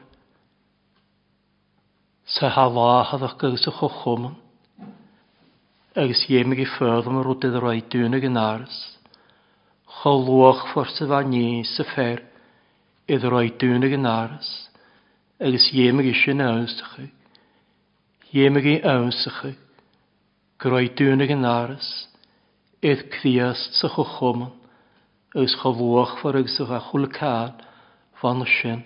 sa 2.35 2.49
haláhadach 2.55 3.37
agus 3.47 3.65
a 3.65 3.71
chochoman, 3.79 4.35
agus 5.95 6.25
dhéime 6.27 6.59
i 6.59 6.65
félam 6.73 7.19
a 7.19 7.23
rud 7.23 7.45
a 7.49 7.59
raid 7.67 7.87
dúna 7.95 8.19
an 8.31 8.35
áras, 8.45 8.75
chohachfar 10.03 10.87
sa 10.97 11.05
bhaní 11.13 11.63
sa 11.75 11.85
fer 11.95 12.25
iad 13.07 13.23
raid 13.35 13.57
dúna 13.63 13.87
an 13.99 14.11
áras, 14.19 14.49
agus 15.39 15.71
dhéime 15.71 16.03
i 16.03 16.13
sin 16.25 16.41
ásacha, 16.49 17.07
dhéime 18.33 18.59
i 18.73 18.81
ásacha, 18.97 19.55
groi 20.61 20.91
yn 21.01 21.43
aros, 21.49 21.85
an 22.83 22.89
áras, 22.93 23.05
sy'ch 23.81 23.97
o 23.97 24.03
sa 24.05 24.49
ys 25.41 25.55
chyfwch 25.57 26.11
fawr 26.21 26.37
ag 26.37 26.51
sy'ch 26.53 26.69
a 26.77 27.07
cael, 27.15 27.55
fan 28.21 28.43
o 28.45 28.45
sin, 28.45 28.83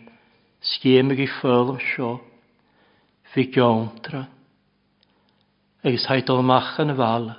scéimig 0.63 1.19
i 1.19 1.27
fölm 1.27 1.75
seo, 1.83 2.21
fi 3.33 3.43
geontra. 3.51 4.21
Agus 5.83 6.07
haidol 6.07 6.39
yn 6.45 6.53
y 6.55 6.95
fala, 6.95 7.35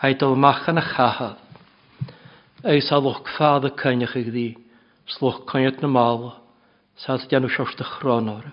haidol 0.00 0.32
yn 0.38 0.48
y 0.48 0.84
chahad, 0.88 1.36
ys 2.64 2.88
alwch 2.88 3.20
ffad 3.36 3.68
y 3.68 3.74
cynnych 3.84 4.16
i 4.16 4.24
gdi, 4.30 4.46
slwch 5.12 5.44
cynnyd 5.52 5.82
na 5.84 5.92
mal, 5.92 6.30
sa'n 7.04 7.20
o 7.44 7.48
siost 7.52 7.84
y 7.84 7.84
chronor. 7.84 8.48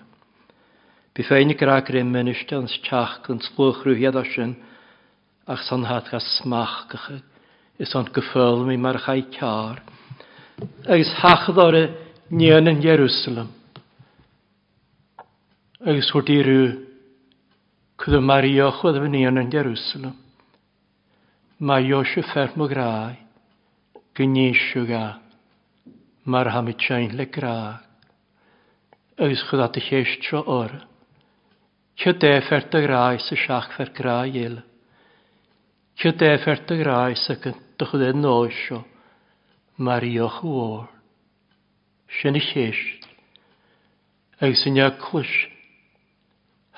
Bydd 1.16 1.26
ffein 1.30 1.50
i 1.50 1.56
graag 1.56 1.88
rymyn 1.96 2.28
ysdans 2.36 2.76
tiach 2.84 3.22
gan 3.26 3.40
slwch 3.48 3.80
rhywyd 3.88 4.12
o 4.12 4.22
sy'n, 4.36 4.52
ach 5.52 5.62
son 5.68 5.84
hat 5.84 6.08
smach 6.34 6.88
gach 6.90 7.10
is 7.78 7.94
on 7.94 8.06
geful 8.12 8.64
mi 8.66 8.76
mar 8.76 8.96
chai 9.04 9.22
kar 9.38 9.78
agus 10.90 11.10
er 11.12 11.20
hachdore 11.22 11.82
nien 12.38 12.66
in 12.70 12.80
Jerusalem 12.82 13.52
agus 15.92 16.10
hwrt 16.16 16.32
i 16.36 16.40
rŵ 16.48 16.64
cwyd 18.02 18.18
fy 18.26 19.12
nien 19.14 19.38
yn 19.44 19.54
Jerusalem 19.54 20.18
mae 21.70 21.86
Iosio 21.92 22.26
fferm 22.32 22.66
grai 22.74 23.14
gynisio 24.18 24.84
ga 24.90 25.04
mar 26.24 26.50
ham 26.56 26.72
i 26.74 26.74
tsain 26.82 27.14
le 27.20 27.28
grai 27.38 27.76
agus 29.26 29.46
chwyd 29.48 29.64
at 29.70 29.78
y 29.82 29.86
lleis 29.88 30.18
tro 30.26 30.42
o'r 30.60 30.76
Cyd 32.02 32.24
e 32.28 32.38
ffert 32.48 32.74
y 32.74 32.80
grai 32.88 33.20
sy'n 33.28 33.44
siach 33.46 33.70
fer 33.78 33.94
grai 34.00 34.44
Cio 35.98 36.12
deferta 36.12 36.76
graes 36.76 37.22
ac 37.32 37.46
yn 37.48 37.54
dychod 37.80 38.02
e 38.06 38.10
nosio, 38.14 38.82
marioch 39.86 40.42
o 40.48 40.54
o'r. 40.64 40.82
Sian 42.18 42.36
i 42.36 42.40
chys. 42.44 42.80
Ag 44.44 44.52
sy'n 44.62 44.76
ia 44.76 44.90
clys. 45.00 45.30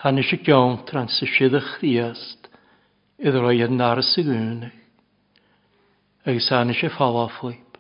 Han 0.05 0.23
eisiau 0.23 0.39
gion 0.47 0.77
tran 0.87 1.11
sy'n 1.11 1.33
sydd 1.35 1.59
y 1.59 1.61
chriast, 1.67 2.47
Ydw 3.19 3.41
roi 3.43 3.57
yn 3.67 3.75
nar 3.81 3.99
y 3.99 4.05
sigwnig. 4.07 4.77
Ag 6.31 6.39
sy'n 6.47 6.71
eisiau 6.71 6.95
ffala 6.95 7.25
fflip. 7.35 7.75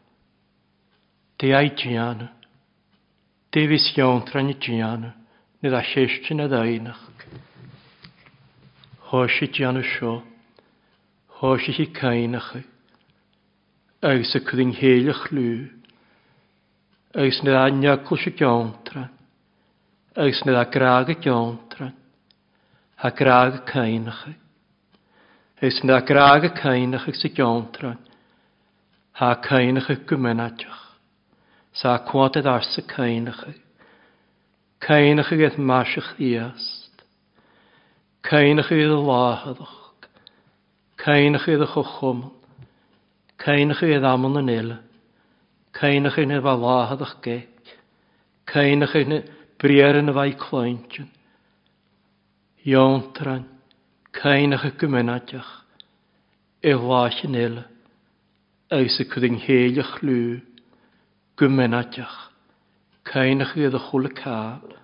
Di 1.39 1.53
ai 1.55 1.71
giana. 1.79 2.33
Di 3.55 3.63
fys 3.71 3.87
gion 3.95 4.25
tran 4.27 4.51
i 4.51 4.59
giana, 4.67 5.13
nid 5.63 5.79
a 5.79 5.85
chys 5.87 6.19
ti'n 6.27 6.43
edrych. 6.49 6.99
Hoes 9.13 9.39
i 9.47 9.49
giana 9.61 9.87
sio 9.87 10.17
háise 11.39 11.71
hi 11.73 11.85
caiinacha, 11.95 12.65
agus 14.03 14.35
a 14.35 14.39
gyntra. 14.41 14.47
chudin 14.51 14.73
héalach 14.75 15.29
lú, 15.31 15.71
agus 17.15 17.39
na 17.47 17.63
aneacl 17.65 18.19
se 18.19 18.31
geantra, 18.35 19.05
agus 20.17 20.41
na 20.45 20.59
agrága 20.65 21.15
geantra, 21.15 21.93
ha 22.97 23.11
grága 23.11 23.63
caiinacha, 23.65 24.35
agus 25.63 25.79
na 25.87 25.97
agrága 26.03 26.51
caiinacha 26.53 27.15
sa 27.15 27.29
geantra, 27.29 27.93
ha 29.13 29.35
caiinacha 29.39 29.95
gomennateach, 30.09 30.83
sa 31.73 31.99
cuatad 32.03 32.47
arsa 32.51 32.83
caiinacha, 32.83 33.55
caiinacha 34.83 35.37
gaeth 35.39 35.57
maisach 35.63 36.17
ddiast, 36.19 37.07
caiinacha 38.27 38.75
gaeth 38.75 38.99
láhadach, 39.07 39.85
Cain 41.09 41.33
Cainach 41.39 41.47
iad 41.49 41.63
chwchwm. 41.73 42.19
Cain 43.43 43.71
ych 43.73 43.79
iad 43.87 44.05
amon 44.05 44.35
yn 44.43 44.51
il, 44.53 44.75
Cain 45.73 46.05
Cainach 46.13 46.19
iad 46.21 46.43
fa 46.45 46.53
lahad 46.65 47.05
ach 47.07 47.15
Cain 48.53 48.85
ych 48.85 48.93
iad 49.01 49.13
briar 49.57 49.97
yn 50.03 50.13
y 50.13 50.17
fai 50.19 50.35
cloention, 50.43 51.09
Cain 54.21 54.53
ych 54.59 54.69
y 54.69 54.73
gymenadach, 54.83 55.49
e 56.61 56.77
lach 56.77 57.23
yn 57.25 57.41
il, 57.41 57.57
Eus 58.77 59.01
y 59.01 59.09
cydyn 59.09 59.41
heil 59.49 59.81
ych 59.81 59.95
lw, 60.05 60.37
gymenadach, 61.41 62.19
Cainach 63.09 63.57
iad 63.57 63.81
a 63.81 63.85
chwl 63.89 64.11
y 64.13 64.13
cael, 64.21 64.77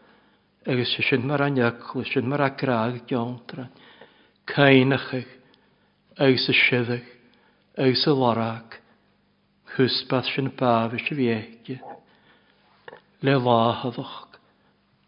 Eus 0.73 0.89
y 0.89 1.05
sy'n 1.11 1.29
mar 1.29 1.45
Eus 1.51 1.87
y 2.01 2.09
sy'n 2.15 2.33
mar 2.33 2.49
agrag. 2.49 3.03
tran. 3.05 3.69
Cain 4.47 4.95
ych 4.97 5.11
iad, 5.21 5.41
agus 6.17 6.49
a 6.49 6.53
siddach, 6.53 7.05
agus 7.77 8.07
a 8.07 8.11
lorach, 8.15 8.77
chwsbath 9.75 10.29
sy'n 10.31 10.53
baf 10.61 10.93
ys 10.95 11.03
y 11.11 11.17
fiegi, 11.19 11.77
le 13.25 13.35
láhaddach, 13.43 14.39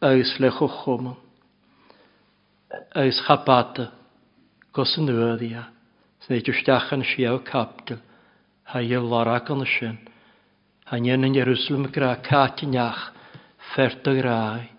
agus 0.02 0.32
le 0.42 0.50
chochoman, 0.56 1.14
agus 2.98 3.20
chabata, 3.28 3.88
gos 4.74 4.96
yn 4.98 5.12
yddia, 5.14 5.68
sy'n 6.26 6.40
eich 6.40 6.50
ystach 6.50 6.90
yn 6.96 7.06
siaw 7.06 7.38
capdol, 7.46 8.02
ha 8.66 8.82
i 8.82 8.98
lorach 8.98 9.52
yn 9.54 9.62
y 9.62 9.70
sy'n, 9.76 9.94
ha 10.90 10.98
nian 10.98 11.26
yn 11.28 11.38
Jerusalem 11.38 11.86
gra 11.94 12.16
catiach, 12.18 13.04
ferta 13.76 14.14
grai, 14.18 14.72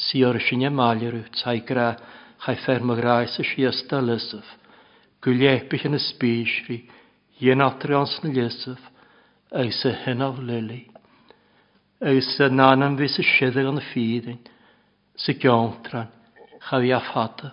si 0.00 0.22
o'r 0.26 0.36
sy'n 0.44 0.68
emalio 0.68 1.12
rwyt, 1.16 1.40
hai 1.48 1.58
gra, 1.68 1.94
hai 2.44 2.58
ferma 2.66 3.00
grai 3.00 3.26
sy'n 3.32 3.48
siasta 3.54 3.98
Gwylebych 5.20 5.82
yn 5.84 5.96
y 5.98 6.00
spysri, 6.00 6.76
yen 7.44 7.60
atrions 7.60 8.12
na 8.24 8.30
Iesaf, 8.36 8.80
eis 9.60 9.80
y 9.84 9.92
hyn 10.04 10.22
o'r 10.24 10.38
lyli. 10.50 10.78
Eis 12.10 12.28
y 12.40 12.48
nan 12.54 12.84
am 12.86 12.96
fys 13.00 13.18
y 13.20 13.24
sieddig 13.30 13.68
yn 13.72 13.80
y 13.82 13.84
ffyddin, 13.90 14.38
sy 15.20 15.34
giontran, 15.42 16.08
chafi 16.70 16.94
a 16.96 17.02
ffata, 17.10 17.50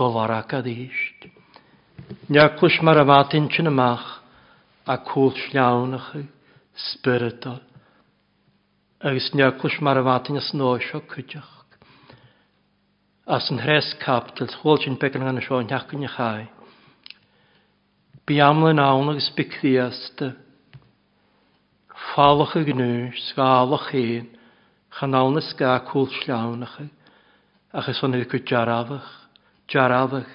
golarach 0.00 0.52
a 0.52 0.60
ddysg. 0.66 1.24
Niaclwys 2.36 2.76
mae'r 2.84 3.00
amatyn 3.06 3.48
chyn 3.56 3.72
ymach, 3.72 4.12
a 4.84 4.98
cwll 5.08 5.40
llawn 5.54 5.96
ych 6.02 6.10
chi, 6.12 6.22
spiritual. 6.90 7.62
Eis 9.14 9.32
niaclwys 9.40 9.80
mae'r 9.88 10.02
amatyn 10.04 10.36
as 10.42 10.52
o 10.52 10.76
cydioch. 10.90 11.56
As 13.38 13.48
yn 13.56 13.64
hres 13.64 13.88
capdyl, 14.04 14.52
chwol 14.58 14.76
chi'n 14.84 14.98
begyn 15.00 15.24
yn 15.32 15.40
y 15.40 15.48
sio, 15.48 15.64
niaclwys 15.64 16.02
ni 16.04 16.16
chai. 16.18 16.42
Bi 18.30 18.38
amlan 18.44 18.76
án 18.78 19.08
agus 19.10 19.26
bicríasta. 19.34 20.28
Fálach 22.12 22.54
a 22.54 22.62
gnú 22.62 23.10
sgálach 23.26 23.88
chéan 23.90 24.26
chanána 24.96 25.42
sgá 25.42 25.72
cúl 25.88 26.06
slánacha 26.20 26.86
achas 27.74 27.98
fan 27.98 28.12
go 28.14 28.38
jarafach, 28.48 29.08
jarafach 29.66 30.30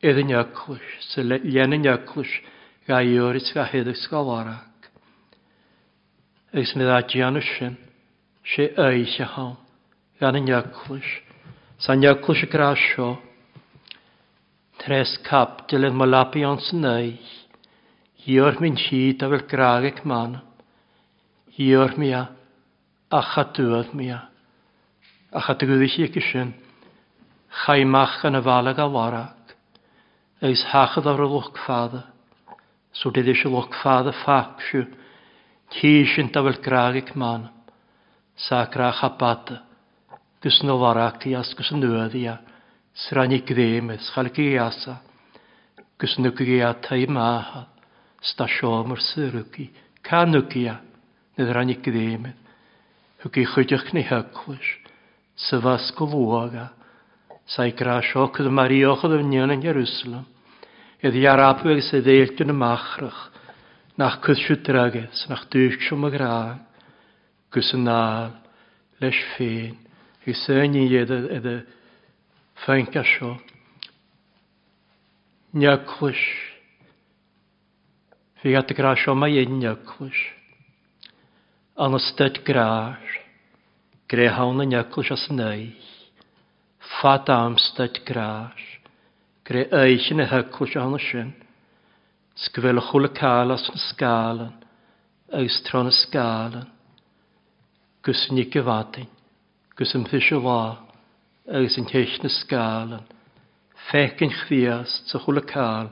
idir 0.00 0.24
neaclus 0.24 0.86
sa 1.10 1.20
léna 1.20 1.76
neaclus 1.84 2.32
ga 2.88 3.04
dúris 3.04 3.52
ga 3.52 3.68
héadach 3.68 4.00
sgálarach. 4.06 4.64
Agus 6.54 6.72
mi 6.76 6.84
a 6.88 7.00
dhéana 7.02 7.42
sin 7.44 7.76
sé 8.56 8.72
éise 8.88 9.24
há 9.34 9.46
gan 10.18 10.32
na 10.32 10.40
neaclus 10.48 11.08
sa 11.76 11.92
neaclus 11.94 12.40
a 12.44 12.46
grá 12.48 12.72
tres 14.82 15.12
cap 15.22 15.60
dilyn 15.70 15.94
malapi 15.94 16.42
ond 16.46 16.58
sy'n 16.66 16.82
ei. 16.90 17.10
Hiwr 18.24 18.56
mi'n 18.62 18.78
siid 18.82 19.22
a 19.22 19.28
fel 19.30 19.44
graag 19.52 19.86
ag 19.90 20.00
man. 20.10 20.34
Hiwr 21.58 21.94
mi 22.02 22.08
a 22.18 22.22
a 23.14 23.20
chadwyd 23.32 23.94
mi 23.98 24.08
a. 24.14 24.18
A 25.38 25.40
chadwyd 25.46 25.84
eich 25.86 25.98
eich 26.06 26.18
sy'n. 26.32 26.50
Chaimach 27.62 28.18
yn 28.28 28.38
y 28.42 28.42
falag 28.50 28.82
a 28.82 28.88
warag. 28.94 29.54
Eis 30.42 30.64
hachad 30.72 31.06
ar 31.06 31.22
y 31.22 31.28
lwcfadda. 31.30 32.02
So 32.98 33.12
dyd 33.14 33.30
eisiau 33.30 33.54
lwcfadda 33.54 34.16
ffac 34.24 34.64
siw. 34.66 34.88
Tisyn 35.76 36.32
da 36.34 36.42
fel 36.48 36.58
graag 36.66 36.98
ag 37.04 37.14
man. 37.14 37.46
Sa 38.48 38.64
grach 38.66 39.04
a 39.06 39.12
bada. 39.20 39.62
Gys 40.42 40.58
warag 40.66 41.22
i 41.30 41.36
as 41.38 41.54
gys 41.54 41.70
yn 41.70 41.84
nwydd 41.86 42.18
i 42.18 42.26
a. 42.34 42.40
Srannig 42.92 43.42
gdémes, 43.48 44.04
chalgi 44.12 44.58
asa, 44.60 45.00
gus 45.98 46.14
nugi 46.18 46.60
a 46.62 46.72
tai 46.74 47.06
maha, 47.08 47.62
stasiom 48.22 48.92
ar 48.92 49.00
syrugi, 49.00 49.70
ca 50.04 50.24
nugi 50.28 50.68
a, 50.68 50.74
nid 51.38 51.48
rannig 51.56 51.80
gdémes, 51.82 52.34
hugi 53.24 53.46
ni 53.94 54.02
hyglwys, 54.04 54.70
syfas 55.38 55.88
gwlwaga, 55.96 56.68
sa'i 57.54 57.72
grasio 57.72 58.28
cyd 58.36 58.52
marioch 58.52 59.04
oedd 59.08 59.16
ynion 59.24 59.50
yn 59.56 59.64
Jerusalem, 59.64 60.28
iddi 61.00 61.24
arabweg 61.32 61.80
sydd 61.86 62.06
eilt 62.06 62.38
yn 62.44 62.52
y 62.52 62.56
machrach, 62.64 63.24
nach 63.96 64.20
cysio 64.26 64.56
drages, 64.68 65.24
nach 65.32 65.48
dwysio 65.52 65.96
magraan, 65.96 66.60
gus 67.52 67.72
yn 67.72 67.88
nal, 67.88 68.34
leis 69.00 69.16
ffein, 69.32 69.80
i 70.28 70.36
sy'n 70.44 70.78
Feinca 72.64 73.02
sio. 73.02 73.40
Nyaclwys. 75.58 76.20
Fi 78.38 78.52
at 78.54 78.70
y 78.70 78.76
gras 78.78 79.02
o 79.10 79.16
mae 79.18 79.42
un 79.48 79.56
nyaclwys. 79.64 80.20
An 81.82 81.96
ystod 81.98 82.38
grar. 82.46 83.02
Gre 84.08 84.28
hawn 84.36 84.62
y 84.62 84.68
nyaclwys 84.70 85.10
as 85.16 85.24
neu. 85.34 85.64
Fat 87.00 87.32
am 87.34 87.58
stod 87.64 87.98
grar. 88.06 88.62
Gre 89.48 89.66
eich 89.82 90.06
yn 90.14 90.22
y 90.22 90.28
hyclwys 90.30 90.78
an 90.84 90.94
ysyn. 91.00 91.34
Sgwyl 92.46 92.78
chwl 92.92 93.10
y 93.10 93.12
cael 93.18 93.56
as 93.56 93.66
yn 93.74 93.82
sgalen. 93.88 94.54
Eistron 95.42 95.90
y 95.90 95.96
sgalen. 96.04 96.70
Gwsyn 98.06 98.38
i 98.38 98.46
gyfadyn. 98.54 99.10
Gwsyn 99.74 100.06
ffysio 100.06 100.38
law 100.46 100.91
agus 101.50 101.74
yn 101.80 101.86
ceis 101.90 102.12
na 102.22 102.28
sgal 102.30 102.92
yn 102.98 103.06
Fec 103.90 104.20
yn 104.22 104.30
chfias 104.30 104.92
sy'n 105.10 105.20
chwl 105.24 105.40
y 105.42 105.46
cael 105.50 105.88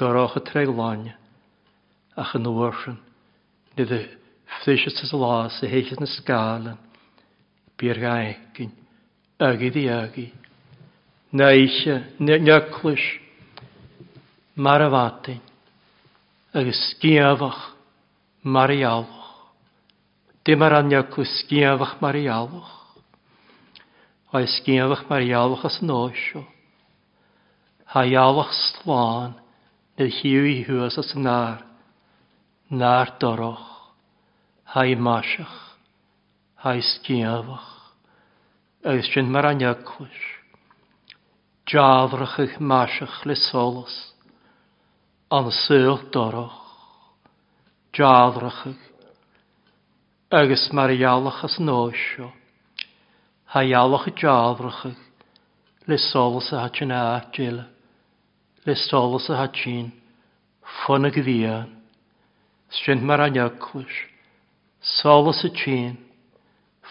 dorach 0.00 0.36
y 0.40 0.42
treglain 0.48 1.10
ach 2.16 2.32
yn 2.38 2.46
wyrsion. 2.56 2.96
Nid 3.76 3.92
y 3.92 3.98
ffysio 4.58 4.92
sy'n 4.94 5.12
las 5.20 5.58
y 5.60 5.70
heis 5.74 5.92
na 6.00 6.08
sgal 6.14 6.70
yn 6.72 6.80
Byr 7.80 8.00
gaeg 8.06 8.62
yn 8.64 8.72
agi 9.44 9.70
di 9.74 9.84
agi. 9.92 10.28
Na 11.32 11.48
eisiau, 11.56 12.00
mar 12.20 12.40
nyaclwys, 12.44 13.02
fatyn 14.56 15.40
agus 16.54 16.80
sgiafach, 16.90 17.62
alwch 18.46 19.22
Dim 20.44 20.62
ar 20.62 20.72
anyaclwys 20.80 21.32
sgiafach 21.42 21.96
alwch 22.02 22.81
oes 24.32 24.54
a 24.64 24.64
mae'r 25.08 25.26
mar 25.32 25.58
os 25.68 25.74
an 25.82 25.90
óisio. 25.92 26.40
Ha 27.92 28.00
slan, 28.58 29.34
nid 29.98 30.10
hiw 30.20 30.46
i 30.52 30.62
huas 30.64 30.96
os 31.02 31.10
an 31.14 31.22
náir, 31.26 31.58
na'r 32.70 33.12
doroch, 33.20 33.66
ha 34.72 34.86
i 34.88 34.94
maisach, 34.96 35.58
ha 36.64 36.72
i 36.72 36.80
sgéalach, 36.80 37.68
oes 38.88 39.06
sin 39.12 39.28
mae'r 39.34 39.50
anjagchlis. 39.50 40.24
Jadrach 41.68 42.40
eich 42.40 42.56
maisach 42.58 43.20
le 43.28 43.34
solos, 43.36 43.98
an 45.30 45.52
sŵl 45.60 46.00
doroch, 46.12 46.56
jadrach 47.96 48.64
ych, 48.72 48.90
mae'r 50.72 50.96
mar 51.02 51.36
os 51.52 51.58
an 51.60 51.68
óisio 51.72 52.32
ha 53.52 53.60
ialach 53.60 54.06
y 54.08 54.12
jafrachig, 54.16 54.96
le 55.84 55.96
solas 55.98 56.48
a 56.54 56.62
hachin 56.64 56.88
a 56.90 57.20
jela, 57.36 57.68
le 58.64 58.74
solas 58.74 59.28
a 59.28 59.42
hachin, 59.44 59.92
ffon 60.64 61.04
y 61.04 61.10
gyddian, 61.12 61.66
strent 62.72 63.04
mar 63.04 63.20
aniagwys, 63.20 63.92
solas 64.80 65.42
y 65.44 65.50
chin, 65.52 65.98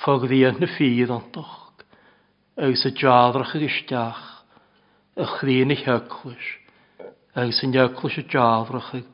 ffog 0.03 0.27
ddian 0.29 0.61
na 0.61 0.69
ffydd 0.69 1.09
antoch, 1.17 1.81
agos 2.61 2.85
y 2.85 2.91
jafrach 3.01 3.55
ag 3.57 3.65
ysdiach, 3.65 4.21
y 5.17 5.25
chdyn 5.39 5.73
i 5.73 5.79
hyagwys, 5.81 6.51
agos 7.41 7.63
yn 7.65 7.73
iagwys 7.79 8.19
y 8.21 8.27
jafrachig, 8.35 9.09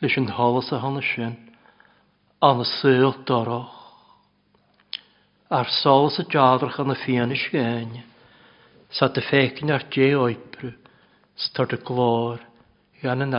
leis 0.00 0.16
yn 0.22 0.32
holas 0.40 0.72
a 0.72 0.80
hon 0.80 1.02
y 1.02 1.04
sin, 1.12 1.36
an 2.48 2.64
y 2.64 2.70
syl 2.78 3.12
doroch, 3.28 3.76
ar 5.56 5.68
sol 5.82 6.10
sy 6.12 6.24
jadrach 6.28 6.76
yn 6.82 6.92
a 6.92 6.96
ffian 7.00 7.30
is 7.32 7.44
gain, 7.52 7.92
sa 8.92 9.08
dy 9.08 9.22
ffeicin 9.24 9.72
ar 9.72 9.84
dje 9.94 10.10
oibru, 10.20 10.74
sa 11.40 11.64
dy 11.70 11.78
glor 11.88 12.40
i 13.02 13.08
an 13.08 13.24
yn 13.24 13.36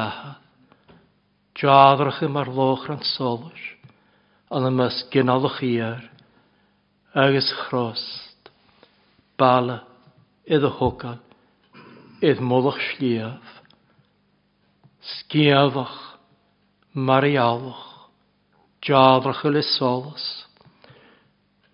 Jadrach 1.59 2.21
ym 2.23 2.37
ar 2.39 2.47
loch 2.47 2.85
rhan 2.87 3.03
solwys, 3.03 3.63
an 4.49 4.65
y 4.65 4.71
mys 4.71 5.01
i 5.11 5.75
iar, 5.75 6.09
agos 7.13 7.49
chrost, 7.67 8.49
bala, 9.37 9.81
idd 10.47 10.63
y 10.63 10.71
hogal, 10.79 11.19
idd 12.23 12.39
mwlwch 12.47 12.79
sliaf, 12.93 13.51
sgiafach, 15.11 15.99
marialwch, 16.95 17.83
jadrach 18.81 19.43
yl 19.51 19.59
y 19.59 19.63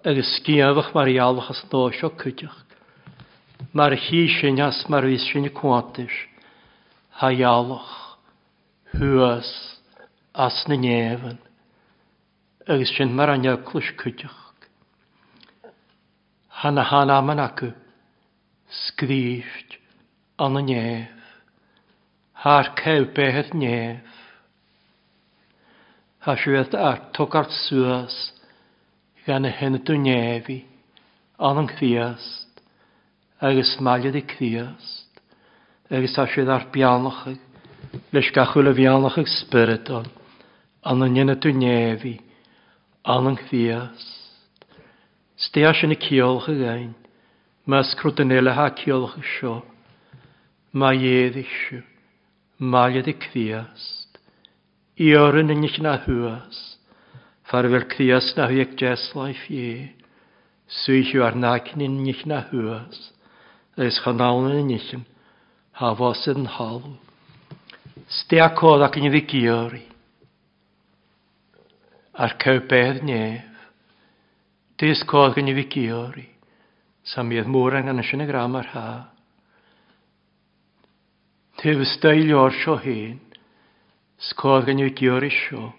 agus 0.05 0.37
sciadach 0.41 0.93
mar 0.93 1.07
ialachas 1.09 1.63
dó 1.71 1.87
seo 1.91 2.09
cwteach. 2.13 2.45
Mar 3.73 3.93
hí 3.97 4.19
sin 4.39 4.59
as 4.61 4.83
mar 4.89 5.01
vis 5.03 5.23
sin 5.31 5.49
cuantis, 5.49 6.11
ha 7.17 7.29
ialach, 7.33 7.95
huas, 8.93 9.49
as 10.33 10.63
na 10.69 10.75
nefan, 10.75 11.37
agus 12.67 12.93
sin 12.97 13.13
mar 13.15 13.29
an 13.31 13.45
iaclus 13.49 13.89
cwteach. 13.99 14.25
Hanna 16.61 16.83
hanna 16.83 17.21
man 17.23 17.39
acu, 17.47 17.71
sgríft, 18.85 19.77
an 20.37 20.53
na 20.53 20.61
nef, 20.61 21.09
har 22.43 22.69
cew 22.83 23.07
behet 23.15 23.53
nef, 23.57 24.21
ha 26.19 26.35
siwedd 26.37 26.77
ar 26.77 27.07
togart 27.13 27.49
suas, 27.65 28.25
gan 29.25 29.43
y 29.47 29.49
hyn 29.49 29.75
y 29.79 29.81
dwnefi, 29.81 30.55
ond 31.41 31.57
yn 31.63 31.69
chriast, 31.71 32.59
agus 33.41 33.71
ysmaliad 33.73 34.17
i 34.19 34.21
chriast, 34.35 35.21
agus 35.89 36.13
asydd 36.21 36.51
ar 36.55 36.67
ag, 36.69 37.39
leis 38.13 38.29
gachwyl 38.35 38.69
y 38.69 38.73
bianachag 38.77 39.25
spyridol, 39.41 40.05
an 40.85 41.01
yn 41.07 41.17
yn 41.23 41.33
y 41.33 41.37
dwnefi, 41.41 42.13
ond 43.15 43.31
yn 43.31 43.39
chriast. 43.41 44.13
Steas 45.47 45.81
yn 45.83 45.95
y 45.97 45.97
ciolch 46.05 46.47
ag 46.53 46.61
ein, 46.75 46.93
mae 47.65 47.81
ysgrwdynela 47.83 48.53
ha 48.59 48.67
ciolch 48.77 49.17
y 49.17 49.23
sio, 49.33 49.55
mae 50.71 51.01
edd 51.25 51.41
eisiau, 51.41 51.81
maliad 52.71 53.09
i 53.11 53.17
chriast, 53.19 54.21
i 55.03 55.11
oryn 55.19 55.49
yn 55.51 55.65
eich 55.67 55.81
na 55.83 55.97
hwast. 56.05 56.74
Farvel 57.55 57.87
krias 57.87 58.35
na 58.35 58.45
hwyek 58.51 58.81
jes 58.81 59.03
laif 59.15 59.43
ye. 59.49 59.89
Swychu 60.67 61.21
ar 61.23 61.35
nakin 61.43 61.81
in 61.85 61.93
nich 62.05 62.21
na 62.31 62.39
hwyas. 62.51 62.97
Ys 63.79 63.95
chanawn 64.03 64.49
in 64.59 64.67
nichim. 64.71 65.03
Hafos 65.79 66.25
yn 66.33 66.49
halw. 66.55 66.83
Stea 68.17 68.49
cod 68.59 68.83
ac 68.87 68.99
yn 68.99 69.07
iddi 69.09 69.21
gyori. 69.35 69.79
Ar 72.23 72.35
cywbedd 72.43 72.99
nef. 73.11 73.47
Dys 74.81 75.05
cod 75.13 75.37
gan 75.39 75.51
iddi 75.53 75.63
gyori. 75.77 76.25
Sam 77.13 77.31
iedd 77.37 77.47
môr 77.55 77.79
ang 77.79 77.93
anasyn 77.93 78.25
y 78.27 78.27
gram 78.33 78.59
ar 78.59 78.67
ha. 78.75 78.85
Tyf 81.63 81.79
ystael 81.87 82.35
o'r 82.41 82.61
sio 82.65 82.75
hyn. 82.83 83.23
Sgod 84.33 84.67
gan 84.67 84.83
iddi 84.83 84.91
gyori 85.05 85.31
sio 85.39 85.69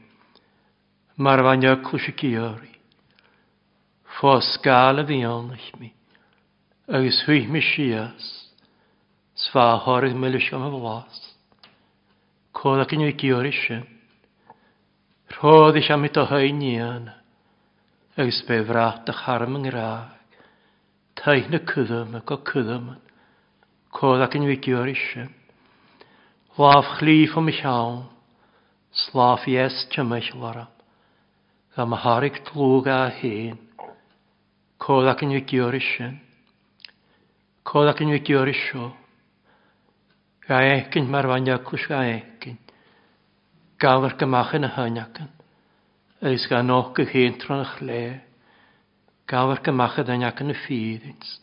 mar 1.18 1.42
bhain 1.42 1.64
eaclúise 1.64 2.12
cíóirí. 2.12 2.74
Fá 4.20 4.40
scála 4.40 5.02
bhíonnach 5.02 5.70
mi, 5.81 5.92
agus 6.88 7.22
thuich 7.24 7.48
mi 7.48 7.61
sias, 7.62 8.26
sfá 9.35 9.79
thoirih 9.85 10.14
me 10.16 10.29
leis 10.29 10.48
am 10.52 10.66
bhlás. 10.72 11.16
Cóla 12.52 12.87
cin 12.88 13.00
cíóirí 13.18 13.52
sin, 13.52 13.85
Rhodd 15.40 15.74
eich 15.76 15.90
am 15.90 16.05
i 16.07 16.09
dohau 16.09 16.46
nian, 16.55 17.09
agus 18.16 18.42
be 18.46 18.61
frat 18.64 19.09
a 19.09 19.12
charm 19.12 19.57
yng 19.57 19.64
Nghyrraeg, 19.66 20.14
taich 21.18 21.48
na 21.50 21.59
cyddym 21.59 22.14
ac 22.16 22.31
o 22.31 22.37
cyddym, 22.46 22.92
cod 23.90 24.20
ac 24.22 24.37
yn 24.38 24.44
figio'r 24.52 24.92
eisiau. 24.94 25.26
Laf 26.62 26.92
chlif 27.00 27.35
o 27.37 27.42
mich 27.42 27.64
awn, 27.66 28.05
slaf 28.94 29.48
yes 29.50 29.83
tymach 29.92 30.31
lorach 30.38 30.72
am 31.79 31.93
a 31.93 31.97
harig 32.01 32.39
tlwg 32.49 32.87
a 32.89 33.09
hyn. 33.19 33.59
Cod 34.81 35.09
ac 35.11 35.21
yn 35.27 35.33
fi 35.37 35.41
gyr 35.51 35.77
isyn. 35.77 36.15
Cod 37.69 37.91
ac 37.91 37.99
yn 38.01 38.12
fi 38.15 38.21
gyr 38.25 38.49
isio. 38.49 38.89
Ga 40.47 40.61
egin 40.71 41.09
mae'r 41.12 41.29
fanya 41.29 41.57
cwys 41.67 41.85
ga 41.91 41.99
egin. 42.09 42.57
Gael 43.83 44.07
yr 44.09 44.15
gymach 44.23 44.55
yn 44.57 44.65
y 44.65 44.71
hyn 44.77 44.97
ac 45.03 45.21
yn. 45.25 45.29
Ys 46.31 46.47
ga 46.49 46.62
nog 46.65 46.97
y 47.03 47.05
hyn 47.12 47.37
tron 47.45 47.65
ych 47.67 47.75
le. 47.85 48.01
Gael 49.29 49.53
yr 49.57 49.61
gymach 49.69 49.99
yn 50.01 50.15
ynac 50.17 50.41
yn 50.47 50.55
y 50.57 50.59
ffyddins. 50.62 51.35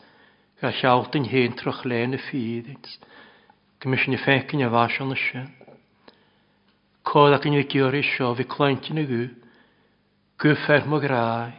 Ga 0.62 0.74
siawt 0.80 1.14
yn 1.18 1.30
hyn 1.30 1.54
tron 1.62 1.76
ych 1.76 1.84
le 1.90 2.00
yn 2.08 2.18
y 2.18 2.22
ffyddins. 2.24 2.98
Gymys 3.82 4.08
ni 4.10 4.18
ffecyn 4.24 4.66
y 4.66 4.72
fasio'n 4.74 5.12
o'n 5.14 5.14
ysyn. 5.20 5.46
Cod 7.06 7.36
ac 7.38 7.46
yn 7.46 7.60
fi 7.60 7.68
gyr 7.76 8.00
isio 8.02 8.32
fi 8.38 8.48
clwynt 8.50 8.90
yn 8.90 9.02
y 9.04 9.08
gwyb. 9.14 9.40
Gwfer 10.44 10.82
mo 10.84 10.98
grai, 11.00 11.54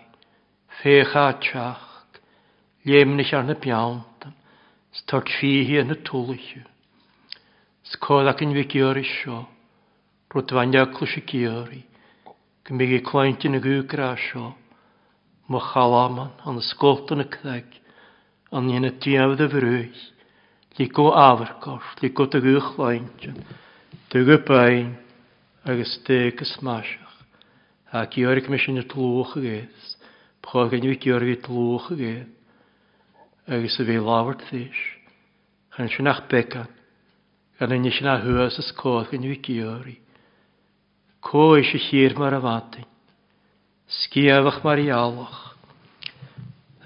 fech 0.77 1.15
a 1.17 1.31
tiach, 1.41 1.85
lemnich 2.85 3.31
ar 3.33 3.41
na 3.47 3.55
biantam, 3.57 4.35
stog 4.93 5.25
fihi 5.33 5.79
yn 5.81 5.93
y 5.95 5.95
tŵlchu. 6.05 6.61
Sgol 7.95 8.29
ac 8.29 8.43
yn 8.45 8.53
fi 8.53 8.67
gyr 8.75 8.99
isio, 9.01 9.39
rwyd 10.29 10.53
fanya 10.53 10.83
clwys 10.93 11.15
i 11.17 11.23
gyri, 11.33 11.79
gymig 12.69 12.93
i 12.99 12.99
cloent 13.09 13.47
y 13.49 13.63
gwygra 13.63 14.11
isio, 14.21 14.51
mo 15.49 15.61
chalaman 15.71 16.29
an 16.45 16.61
ysgolt 16.61 17.09
yn 17.17 17.23
y 17.23 17.27
cdeg, 17.39 17.65
an 18.53 18.69
yn 18.69 18.85
y 18.91 18.91
diawd 19.07 19.41
y 19.47 19.47
frwys, 19.55 20.03
li 20.77 20.85
go 21.01 21.07
afargors, 21.25 21.89
li 22.03 22.13
go 22.21 22.29
dy 22.37 22.43
gwych 22.45 22.69
loentyn, 22.77 23.41
dy 24.13 24.23
gwybain, 24.29 24.93
agos 25.73 25.97
dy 26.05 26.21
gysmasio. 26.37 27.04
Ha 27.93 28.03
Georg 28.13 28.47
mis 28.53 28.65
yn 28.71 28.81
y 28.81 28.85
tlwch 28.89 29.35
ys. 29.45 29.89
Pchog 30.45 30.73
yn 30.77 30.87
yw 30.89 30.95
Georg 31.05 31.29
y 31.29 31.35
tlwch 31.45 31.91
ys. 32.05 32.23
Agus 33.45 33.75
y 33.81 33.85
fe 33.85 33.99
lawr 34.01 34.37
ddys. 34.41 34.79
Chan 35.75 35.91
sy'n 35.93 36.09
ach 36.11 36.23
began. 36.31 36.69
Gan 37.59 37.75
yn 37.77 37.85
ysyn 37.89 38.09
a 38.09 38.17
hwys 38.23 38.57
ys 38.63 38.71
coch 38.79 39.13
yn 39.15 39.27
yw 39.29 39.37
Georg. 39.45 39.99
Co 41.25 41.45
eisiau 41.59 41.83
hir 41.91 42.17
mar 42.21 42.33
y 42.33 42.41
fadyn. 42.45 42.87
Sgiafach 44.01 44.59
mar 44.65 44.81
i 44.81 44.89
alwch. 44.95 45.41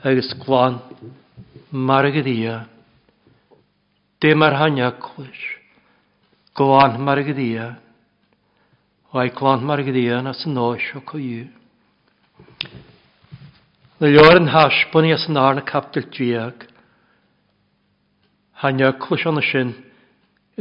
Agus 0.03 0.33
glan 0.43 0.81
mar 1.71 2.09
y 2.11 2.15
gydia. 2.17 2.59
Dim 4.19 4.43
ar 4.43 4.59
hanyaclwys. 4.65 5.45
Glan 6.59 6.99
mar 7.07 7.23
y 7.23 7.27
gydia. 7.31 7.77
O'i 9.17 9.29
clon 9.37 9.63
mar 9.67 9.81
gyddion 9.85 10.27
as 10.31 10.41
yn 10.45 10.57
oes 10.63 10.83
o 10.93 10.99
cwyw. 11.11 11.45
Na 14.01 14.05
lior 14.11 14.37
yn 14.39 14.51
as 14.61 14.83
yn 14.93 15.33
na 15.37 15.63
capdil 15.69 16.05
diag. 16.17 16.65
Hanya 18.63 18.91
clwys 19.05 19.25
o'n 19.31 19.41
sin 19.47 19.71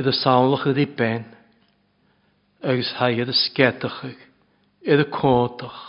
idd 0.01 0.09
y 0.09 0.15
sawnlach 0.21 0.65
idd 0.73 0.81
i 0.81 0.87
ben. 1.01 1.27
Agus 2.73 2.95
hai 3.03 3.11
idd 3.21 3.35
y 3.35 3.37
sgedach 3.43 4.01
ag, 4.09 4.17
idd 4.89 5.05
y 5.05 5.07
codach, 5.19 5.83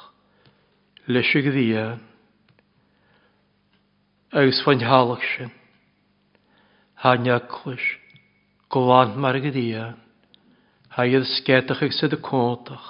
leis 1.08 1.32
i 1.40 1.44
gyddion. 1.48 2.04
Agus 4.42 4.60
fain 4.68 4.84
halach 4.92 5.24
sin. 5.38 5.56
Hanya 7.08 7.40
clwys, 7.56 7.88
golan 8.76 9.16
mar 9.28 9.38
gyddion 9.48 9.98
haiad 11.00 11.26
sgetach 11.32 11.80
ag 11.86 11.94
sydd 11.96 12.18
y 12.18 12.18
cwntach, 12.26 12.88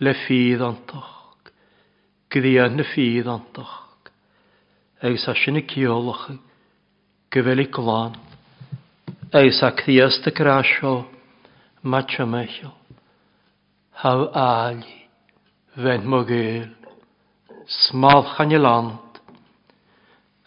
le 0.00 0.14
ffydd 0.22 0.62
antach, 0.64 1.50
gyddiad 2.32 2.78
na 2.78 2.86
ffydd 2.88 3.28
antach, 3.28 3.74
ag 5.04 5.18
sa 5.20 5.34
sy'n 5.36 5.60
y 5.60 5.64
ciolach, 5.68 6.30
gyfel 7.34 7.60
i 7.60 7.66
glan, 7.76 8.16
ag 9.36 9.50
sa 9.58 9.68
cthiast 9.82 10.30
y 10.30 10.32
grasio, 10.38 10.94
matcha 11.92 12.24
mechel, 12.28 12.72
haw 14.04 14.30
ali, 14.40 14.96
fen 15.76 16.08
mogel, 16.08 16.70
smal 17.82 18.24
chan 18.36 18.56
i 18.56 18.62
land, 18.62 19.20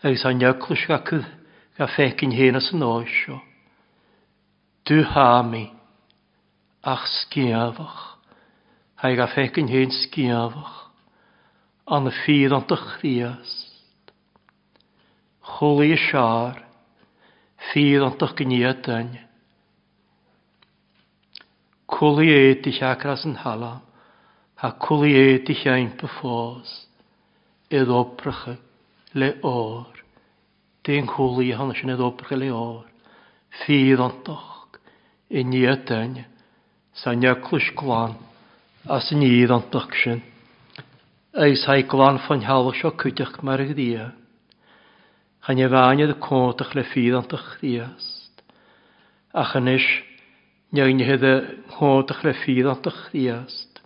ag 0.06 0.18
sa 0.24 0.34
nyaclwys 0.34 0.88
gacydd, 0.90 1.30
ga 1.78 1.92
fecyn 1.94 2.34
hyn 2.38 2.58
as 2.58 2.74
yn 2.74 2.88
oesio, 2.90 3.44
du 4.90 5.04
hami, 5.14 5.68
ach 6.86 7.06
sgiafach. 7.10 8.02
Haig 9.02 9.20
a 9.20 9.28
fecyn 9.28 9.70
hyn 9.74 9.90
sgiafach. 9.92 10.76
An 11.90 12.10
y 12.10 12.14
ffydd 12.14 12.54
ond 12.56 12.74
y 12.74 12.78
chriast. 12.78 13.74
Chwli 15.56 15.92
y 15.96 16.00
siar. 16.06 16.60
Ffydd 17.72 18.06
ond 18.06 18.26
ych 18.26 18.36
gyniad 18.42 18.90
yn. 19.00 19.10
Cwli 21.96 22.30
eid 22.36 22.70
i'ch 22.70 22.82
acras 22.92 23.26
yn 23.30 23.36
halam. 23.42 23.82
Ha 24.62 24.72
cwli 24.86 25.14
eid 25.24 25.50
i'ch 25.56 25.66
ein 25.74 25.90
byffos. 26.02 26.76
Edd 27.80 27.90
obrach 28.02 28.46
le 29.18 29.32
o'r. 29.46 30.04
Dyn 30.86 31.10
chwli 31.10 31.50
hon 31.58 31.74
sy'n 31.80 31.96
edd 31.96 32.06
obrach 32.12 32.38
le 32.38 32.52
o'r. 32.54 32.86
Ffydd 33.66 34.06
ond 34.06 34.30
ych. 34.38 34.52
Y 35.36 35.42
niad 35.50 35.90
yn. 35.98 36.22
Sa'n 36.96 37.26
iaclwys 37.28 37.66
glan, 37.76 38.14
a 38.96 39.02
sy'n 39.04 39.24
iedd 39.28 39.52
an 39.52 39.66
dygsyn. 39.74 40.22
Ei 41.44 41.58
sa'i 41.60 41.84
glan 41.92 42.20
fan 42.26 42.46
halwch 42.48 42.86
o 42.88 42.92
cydych 43.02 43.34
mar 43.44 43.60
y 43.60 43.66
ddia. 43.76 44.06
Chan 45.46 45.60
i 45.60 45.66
fanydd 45.74 46.14
y 46.14 46.18
cwntach 46.24 46.72
le 46.78 46.86
ffydd 46.88 47.18
an 47.20 47.26
dychdiast. 47.34 48.40
A 49.36 49.44
chanis, 49.50 49.88
niawn 50.72 51.04
i 51.04 51.08
hydde 51.10 51.34
cwntach 51.76 52.24
le 52.24 52.32
ffydd 52.40 52.70
an 52.72 52.80
dychdiast. 52.88 53.82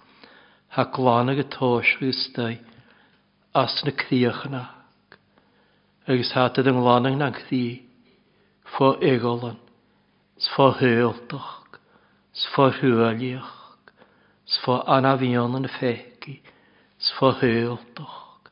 Ha 0.77 0.85
glan 0.93 1.33
ag 1.33 1.41
y 1.41 1.45
tos 1.57 1.89
rhysdau, 2.03 2.59
as 3.57 3.79
na 3.87 3.95
cdiach 4.03 4.43
yna. 4.51 4.61
Agus 6.05 6.35
hatad 6.37 6.69
yng 6.69 6.77
nglan 6.83 7.09
yng 7.09 7.17
nang 7.23 7.41
ddi, 7.41 7.63
fo 8.77 8.93
egolan, 9.01 9.57
sfo 10.45 10.69
hyltach 10.77 11.55
sfo 12.35 12.69
hwyliach, 12.71 13.53
sfo 14.49 14.75
anafion 14.87 15.55
yn 15.59 15.65
ffegi, 15.75 16.35
sfo 17.01 17.31
hwyldoch, 17.39 18.51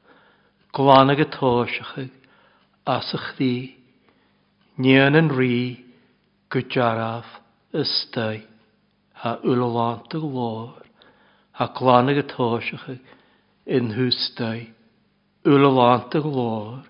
glan 0.73 1.13
ag 1.13 1.21
y 1.21 1.27
tosiach 1.35 1.93
as 2.95 3.11
y 3.13 3.19
chdi, 3.27 3.51
nian 4.81 5.15
yn 5.19 5.29
rhi, 5.33 5.83
gwydiaraf 6.53 7.29
ystau, 7.81 8.39
ha 9.21 9.37
ylwant 9.45 10.15
y 10.17 10.23
glor, 10.25 10.81
ha 11.61 11.69
glan 11.77 12.09
ag 12.13 12.23
y 12.23 12.27
tosiach 12.33 12.89
yn 13.77 13.93
hwstau, 13.97 14.65
ylwant 15.45 16.17
y 16.17 16.23
glor, 16.25 16.81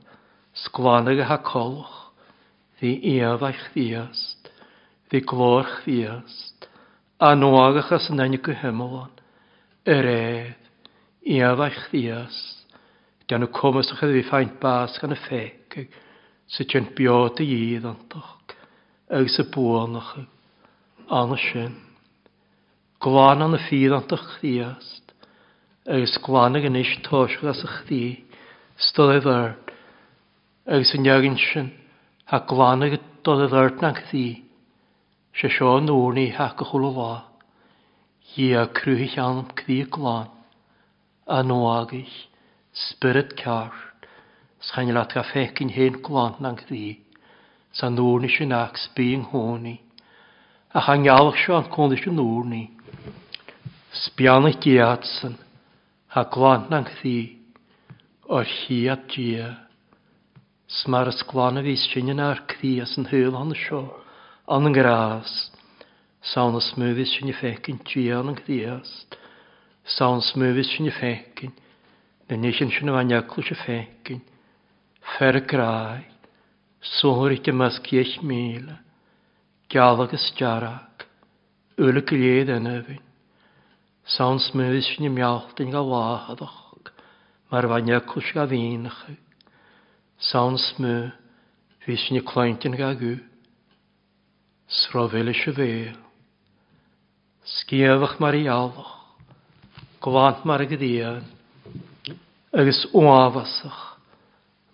sglan 0.67 1.11
ag 1.11 1.19
y 1.19 1.27
hacolwch, 1.35 1.99
ddi 2.79 2.95
iaf 3.17 3.43
a'ch 3.43 3.67
ddiast, 3.75 4.53
ddi 5.09 5.23
glor 5.33 5.67
chdiast, 5.81 6.46
a 7.19 7.33
nóagachas 7.33 8.07
nanne 8.11 8.37
go 8.41 8.51
himán 8.53 9.09
a 9.85 9.89
réad 10.01 10.53
íhaich 11.25 11.87
días 11.89 12.37
dean 13.27 13.41
na 13.41 13.47
commasach 13.49 14.03
a 14.05 14.05
bhí 14.11 14.21
ffaint 14.27 14.53
bas 14.61 14.99
gan 15.01 15.15
y 15.15 15.17
féice 15.23 15.87
sy'n 16.53 16.69
tún 16.69 16.89
biod 16.99 17.41
i 17.41 17.47
antach 17.81 18.53
agus 19.09 19.33
sa 19.39 19.43
bunacha 19.49 20.27
anna 21.09 21.37
sin. 21.41 21.73
Gláán 23.01 23.41
an 23.47 23.57
na 23.57 23.59
fíad 23.65 23.97
antach 23.97 24.27
chríast 24.37 25.09
agus 25.89 26.13
glána 26.27 26.61
gan 26.67 26.77
is 26.83 26.93
tóisga 27.05 27.57
sa 27.63 27.71
chrí 27.81 28.03
stola 28.89 29.17
bhar 29.25 29.55
agus 30.69 30.93
sy'n 30.93 31.01
neagann 31.09 31.41
sin 31.47 31.73
a 32.29 32.43
glána 32.45 32.93
go 32.93 33.01
dola 33.25 33.49
bhart 33.55 33.81
na 33.81 33.95
chríí 34.05 34.45
Se 35.39 35.47
seo 35.53 35.77
nóí 35.81 36.31
hecha 36.33 36.55
chula 36.65 36.89
bhá, 36.97 37.15
hí 38.33 38.55
a 38.57 38.65
cruúhiich 38.73 39.19
anm 39.21 39.43
clí 39.53 39.83
gláán, 39.85 40.29
a 41.29 41.43
nóagaich, 41.45 42.15
spirit 42.73 43.35
ceart, 43.37 44.01
schain 44.65 44.89
leat 44.95 45.13
a 45.15 45.21
fecin 45.21 45.69
hen 45.69 45.99
gláán 46.01 46.41
an 46.43 46.57
clí, 46.57 47.05
sa 47.71 47.91
nóí 47.93 48.31
sin 48.35 48.49
ach 48.51 48.81
spíon 48.85 49.27
hónaí, 49.29 49.75
a 50.73 50.81
cha 50.89 50.95
ngealach 50.97 51.37
seo 51.43 51.53
an 51.59 51.69
cóna 51.69 52.01
sin 52.01 52.17
nóí. 52.17 52.63
Spianna 53.93 54.49
diaadsan, 54.63 55.37
ha 56.17 56.23
gláán 56.33 56.65
an 56.73 56.89
clí, 56.89 57.17
o'r 58.25 58.41
hi 58.55 58.81
a 58.89 58.97
dia. 59.05 59.53
Smar 60.81 61.13
ysglan 61.13 61.61
y 61.61 61.65
fys 61.69 61.85
sy'n 61.93 62.11
yn 62.17 62.25
ar 62.29 62.41
cri 62.49 62.79
as 62.83 62.97
yn 62.97 63.05
hon 63.13 63.53
y 63.53 63.61
sio 63.67 63.85
an 64.49 64.65
an 64.65 64.73
gras. 64.73 65.25
Sawn 66.33 66.55
y 66.57 66.61
smwfus 66.63 67.11
sy'n 67.13 67.31
ei 67.31 67.35
ffecyn 67.35 67.77
tu 67.87 68.01
an 68.15 68.31
an 68.31 68.37
gdiast. 68.39 69.17
Sawn 69.95 70.23
smwfus 70.23 70.69
sy'n 70.73 70.87
ei 70.89 70.93
ffecyn. 70.97 71.53
Na 72.27 72.39
nes 72.39 72.59
yn 72.63 72.71
sy'n 72.71 72.91
faniaclw 72.95 73.43
sy'n 73.47 73.59
ffecyn. 73.61 74.21
Fer 75.17 75.39
grai. 75.51 76.05
Sôr 76.97 77.35
i 77.35 77.39
dymas 77.43 77.79
ciech 77.87 78.17
mila. 78.23 78.77
Galag 79.73 80.15
ys 80.15 80.29
jarag. 80.39 81.05
Yl 81.79 81.99
y 81.99 82.05
gleid 82.09 82.51
yn 82.57 82.71
yfyn. 82.71 83.03
Sawn 84.17 84.39
smwfus 84.47 84.93
sy'n 84.95 85.09
ei 85.11 85.15
mialtyn 85.19 85.75
gael 85.75 85.91
wahadach. 85.91 86.93
Mae'r 87.51 87.67
faniaclw 87.73 88.23
sy'n 88.27 88.39
gael 88.41 88.53
fi'n 88.55 88.91
ychyg. 88.95 89.23
Sawn 90.31 90.55
smwfus 90.71 92.07
sy'n 92.07 92.21
ei 92.23 92.55
gael 92.79 93.01
gwyb. 93.03 93.25
Srofil 94.67 95.29
y 95.31 95.33
siafeil. 95.33 95.97
Sgiafach 97.47 98.17
mar 98.19 98.35
i 98.35 98.49
alwch. 98.51 98.89
Gwant 100.03 100.43
mar 100.45 100.59
y 100.61 100.65
gydian. 100.67 101.23
Agus 102.51 102.81
oafasach. 102.91 103.97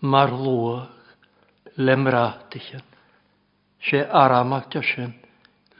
Mar 0.02 0.34
lwag. 0.34 0.88
Lemratichan. 1.78 2.82
Se 3.86 4.02
aramach 4.10 4.66
jasyn. 4.74 5.14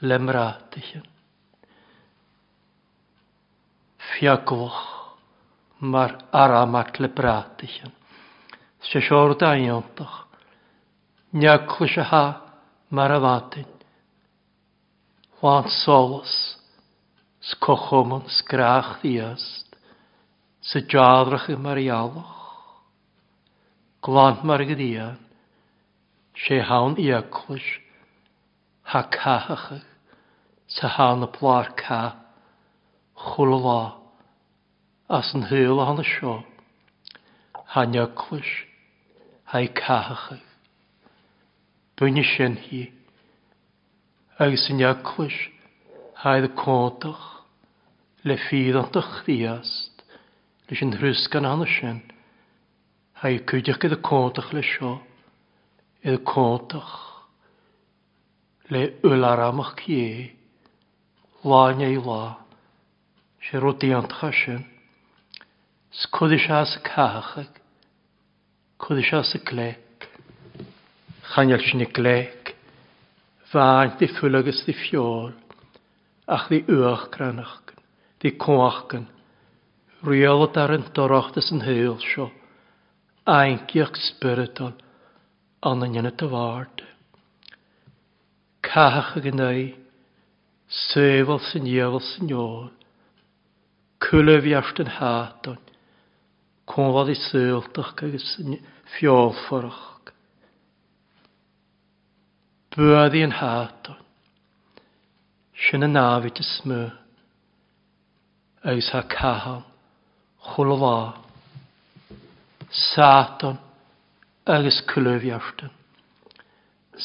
Lemratichan. 0.00 1.02
Fiagwch. 3.98 4.78
Mar 5.80 6.18
aramach 6.30 6.94
lebratichan. 7.02 7.90
Se 8.80 9.00
siwr 9.00 9.34
daiontach. 9.42 10.26
Niagwch 11.34 11.96
y 11.96 12.00
ha. 12.12 12.24
Mar 12.94 13.10
Wan 15.44 15.66
sgochwm 17.48 18.14
yn 18.16 18.22
sgrach 18.34 18.92
ddiast, 19.02 19.74
sy 20.64 20.80
jadrach 20.94 21.50
yn 21.52 21.60
marialwch. 21.66 22.30
Glant 24.08 24.46
mar 24.48 24.64
gydian, 24.70 25.18
sé 26.46 26.62
hawn 26.70 26.96
iaclwys, 27.04 27.66
ha 28.94 29.02
cahach, 29.18 29.66
sy 30.78 30.94
hawn 30.96 31.26
y 31.28 31.30
blar 31.36 31.68
ca, 31.84 32.00
chwlwla, 33.26 33.78
as 35.20 35.34
yn 35.36 35.44
hwyl 35.52 35.84
o'n 35.84 36.00
y 36.00 36.08
sio, 36.14 36.38
ha 37.76 37.84
ha 37.84 39.66
i 39.68 39.70
cahach. 39.84 40.26
Bwyn 41.98 42.22
i 42.24 42.30
hi, 42.32 42.84
agus 44.42 44.64
yn 44.74 44.80
iaclwys 44.82 45.34
haidd 46.24 46.48
y 46.48 46.48
codach 46.58 47.20
le 48.26 48.34
ffydd 48.42 48.74
o'n 48.80 48.88
dychdiast 48.96 50.02
leis 50.66 50.82
yn 50.82 50.96
hrys 50.98 51.22
gan 51.30 51.46
anna 51.46 51.68
sy'n 51.70 52.00
haidd 53.22 53.44
cwydych 53.46 53.78
gyda 53.84 54.00
codach 54.10 54.50
le 54.56 54.64
sio 54.66 54.96
idd 56.02 56.18
y 56.18 56.22
codach 56.32 56.96
le 58.74 58.82
yl 59.06 59.28
ar 59.28 59.44
amach 59.46 59.76
cie 59.84 60.26
laen 61.46 61.84
ei 61.86 61.94
la 62.02 62.24
sy'n 63.46 63.62
rodi 63.62 63.92
o'n 63.94 64.10
tchasyn 64.16 64.64
sgwydych 66.02 66.48
as 66.58 66.74
y 66.80 66.82
cachag 66.90 67.62
cwydych 68.82 69.14
as 69.20 69.30
y 69.38 69.44
glec 69.46 70.10
Chanel 71.30 71.62
sy'n 71.68 71.86
y 71.86 71.92
glec 71.96 72.43
Fain 73.54 73.94
di 73.98 74.08
thulygus 74.08 74.64
di 74.66 74.72
fiol, 74.74 75.32
ach 76.26 76.48
di 76.48 76.64
uach 76.66 77.06
granachgan, 77.12 77.78
di 78.18 78.32
coachgan, 78.34 79.06
riolat 80.02 80.56
ar 80.58 80.74
yn 80.74 80.88
dorachtas 80.96 81.52
yn 81.54 81.62
heil 81.62 81.94
sio, 82.02 82.26
aingiach 83.30 83.94
spiritol, 84.08 84.74
anan 85.70 85.94
yn 86.02 86.10
y 86.10 86.12
dyfard. 86.24 86.82
Cahach 88.66 89.12
ag 89.22 89.30
yn 89.30 89.44
ei, 89.46 89.62
sefol 90.90 91.38
sy'n 91.52 91.70
iefol 91.76 92.02
sy'n 92.10 92.34
iol, 92.34 92.66
cwlyf 94.02 94.50
iasht 94.50 94.82
yn 94.82 94.96
haton, 94.98 95.62
confod 96.66 97.14
i 97.14 97.20
syltach 97.30 97.94
ag 98.02 98.18
fiolforach. 98.98 99.93
Bwyddi 102.74 103.20
yn 103.22 103.32
hátod. 103.38 104.00
Sin 105.64 105.86
yn 105.86 105.92
náfid 105.94 106.40
y 106.42 106.46
smw. 106.48 106.78
Eus 108.72 108.88
ha 108.96 109.02
cahal. 109.12 109.60
Chwlfa. 110.48 110.94
Satan. 112.80 113.60
Agus 114.56 114.80
cylwyfiartan. 114.90 115.70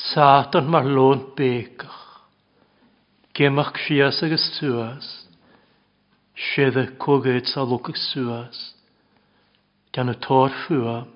Satan 0.09 0.73
mae'r 0.73 0.89
lôn 0.97 1.21
begach. 1.37 2.01
Gemach 3.37 3.75
sias 3.85 4.23
agus 4.25 4.49
suas. 4.57 5.11
Siedda 6.49 6.87
cwgyd 7.05 7.45
sa 7.53 7.69
lwgach 7.69 8.01
suas. 8.09 8.65
Dan 9.93 10.15
y 10.15 10.21
tor 10.25 10.49
ffwam. 10.63 11.11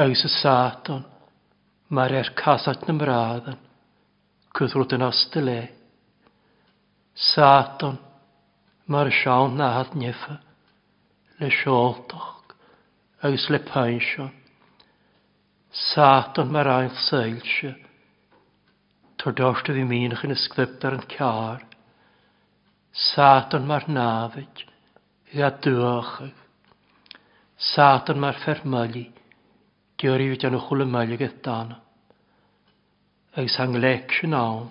Agus 0.00 0.24
y 0.30 0.38
Satan 0.40 1.04
mar 1.94 2.10
er 2.18 2.28
casat 2.40 2.86
na 2.88 2.94
mradan, 2.96 3.58
cwthrwt 4.58 4.94
yn 4.96 5.04
ostel 5.06 5.48
e. 5.52 5.58
Satan, 7.30 8.00
mar 8.90 9.10
siawn 9.14 9.52
na 9.60 9.68
had 9.76 9.92
nefa, 10.00 10.36
le 11.38 11.50
sioltoch, 11.54 12.40
agos 13.24 13.44
le 13.54 13.60
paension. 13.68 14.32
Satan 15.84 16.50
mar 16.56 16.70
ainll 16.74 16.98
seilse, 17.06 17.70
tor 19.18 19.36
dorsta 19.38 19.74
fi 19.78 19.86
minach 19.92 20.26
yn 20.26 20.34
ysglyptar 20.34 20.98
yn 20.98 21.06
car. 21.14 21.62
Satan 23.06 23.70
mar 23.70 23.86
nafyd, 23.92 24.66
ia 25.34 25.52
dyachag. 25.62 26.34
Satan 27.70 28.18
mar 28.26 28.38
fermali, 28.44 29.06
diori 30.02 30.32
fi 30.34 30.40
dyn 30.44 30.58
o 30.58 30.64
chwle 30.66 30.84
maelig 30.90 31.22
eithdan 31.30 31.76
agus 33.36 33.58
an 33.58 33.72
leik 33.80 34.12
sin 34.20 34.30
á, 34.32 34.70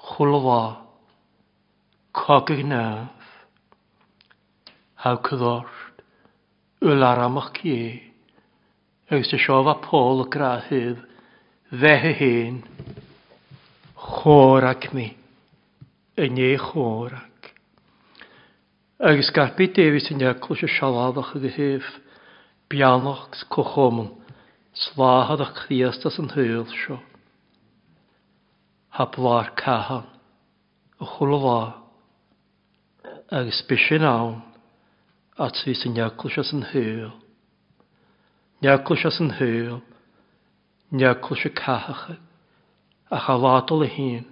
chulhá, 0.00 0.80
cogig 2.14 2.62
nef, 2.64 3.10
ha 5.04 5.10
cyddort, 5.20 6.00
yl 6.80 7.04
ar 7.04 7.18
aramach 7.18 7.50
cie, 7.58 8.00
agus 9.10 9.28
y 9.36 9.40
siofa 9.44 9.74
pôl 9.84 10.22
y 10.24 10.24
grahydd, 10.32 11.02
fehe 11.82 12.12
hen, 12.16 12.56
chorag 14.06 14.86
mi, 14.96 15.10
y 16.16 16.28
e 16.32 16.46
chorag. 16.62 17.50
Agus 19.04 19.28
garbi 19.36 19.66
Davies 19.76 20.08
yn 20.14 20.24
iaclwys 20.24 20.62
y 20.64 20.70
sialadach 20.72 21.34
y 21.36 21.42
gyhyf, 21.44 21.92
bianach 22.72 23.36
cochomyn, 23.52 24.08
slahadach 24.72 25.52
chriastas 25.66 26.16
yn 26.22 26.32
hyl 26.32 26.64
sio 26.72 27.02
hapláir 28.96 29.50
cahan 29.60 30.04
a 30.98 31.04
chulhá 31.06 31.62
agus 33.36 33.56
spisin 33.60 34.02
ann 34.04 34.32
a 35.36 35.46
trí 35.50 35.74
sa 35.74 35.88
neaclis 35.90 36.36
as 36.38 36.50
an 36.52 36.64
húil. 36.72 37.12
Neaclis 38.62 39.04
as 39.04 39.20
an 39.20 39.32
húil, 39.38 39.82
neaclis 40.92 41.44
a 41.44 41.50
cahacha 41.50 42.16
a 43.10 43.18
chaládal 43.20 43.82
a 43.84 43.88
hín. 43.94 44.24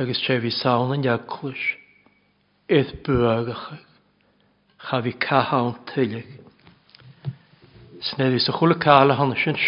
Agus 0.00 0.16
sé 0.24 0.40
bhí 0.40 0.52
saon 0.62 0.88
na 0.90 0.96
neaclis 0.96 1.62
iad 2.72 2.88
buagacha 3.04 3.76
cha 4.86 5.02
cahan 5.26 5.74
tuilig. 5.88 6.28
Snéad 8.08 8.32
is 8.34 8.48
a 8.48 8.52
chula 8.58 8.74
cála 8.80 9.12
hanna 9.16 9.36
sin 9.44 9.60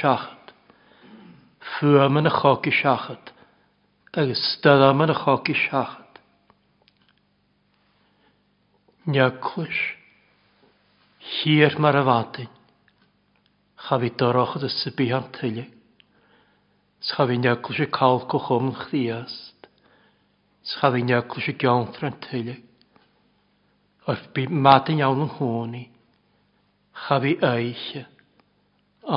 fuam 1.79 2.16
yn 2.18 2.26
y 2.26 2.31
chog 2.35 2.64
i 2.66 2.72
siachod, 2.74 3.31
agus 4.18 4.41
stydam 4.57 5.05
yn 5.05 5.12
y 5.12 5.14
chog 5.18 5.51
i 5.53 5.55
siachod. 5.59 6.18
Niaclwys, 9.12 9.79
hir 11.31 11.76
mae'r 11.85 12.01
y 12.01 12.03
fadyn, 12.11 12.49
chaf 13.87 14.07
i 14.11 14.12
dorochod 14.22 14.66
y 14.68 14.72
sybu 14.81 15.07
am 15.20 15.31
tylu, 15.39 15.68
schaf 17.12 17.31
i 17.35 17.39
niaclwys 17.45 17.81
y 17.87 17.91
cael 17.95 18.18
cochwm 18.35 18.72
chdiast, 18.83 19.70
schaf 20.74 20.99
i 20.99 21.07
niaclwys 21.07 21.53
y 21.55 21.59
gion 21.62 21.87
ffran 21.95 22.18
tylu, 22.26 22.59
oedd 24.11 24.26
bu 24.35 24.49
madyn 24.66 24.99
iawn 25.05 25.29
yn 25.29 25.33
hwni, 25.39 25.87
chaf 27.07 27.31
i 27.35 27.39
eich, 27.55 27.87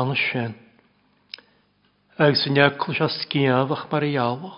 an 0.02 0.14
y 0.14 0.50
Ag 2.22 2.36
sy'n 2.38 2.58
iacl 2.60 2.94
sy'n 2.94 3.10
sgiafach 3.10 3.88
mar 3.90 4.04
i 4.06 4.12
alwch. 4.22 4.58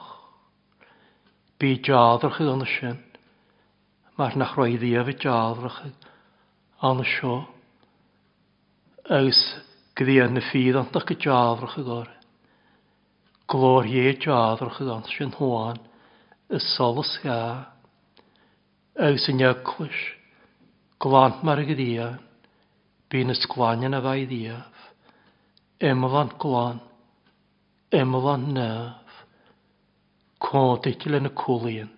Bi 1.61 1.77
jadrach 1.87 2.41
yd 2.43 2.49
anna 2.51 2.65
sy'n. 2.67 2.97
Mae'r 4.19 4.35
nach 4.41 4.55
roi 4.57 4.73
ddiaf 4.81 5.11
i 5.13 5.15
jadrach 5.23 5.77
yd 5.87 6.07
anna 6.89 7.05
sio. 7.13 7.37
Agus 9.15 9.39
gyddian 9.95 10.35
na 10.35 10.43
ffydd 10.49 10.81
antach 10.81 11.15
y 11.15 11.19
jadrach 11.23 11.77
yd 11.79 11.87
gore. 11.87 12.11
Glor 13.53 13.87
ie 13.87 14.09
jadrach 14.27 14.83
yd 14.83 14.91
anna 14.97 15.15
sy'n 15.15 15.31
hwan. 15.39 15.79
Y 16.51 16.59
solus 16.75 17.13
ia. 17.23 17.39
Agus 19.07 19.23
sy'n 19.29 19.39
iacl 19.45 19.87
Glant 21.03 21.45
mar 21.47 21.63
y 21.63 21.79
Bi'n 23.13 23.31
ysglanion 23.37 23.95
a 23.95 24.01
fai 24.03 24.25
ddiaf. 24.31 24.89
Emlan 25.79 26.39
glant. 26.43 26.89
Emil 27.93 28.25
an 28.29 28.45
nef. 28.55 29.25
Códicil 30.41 31.13
yn 31.19 31.29
y 31.29 31.31
cwlion. 31.41 31.91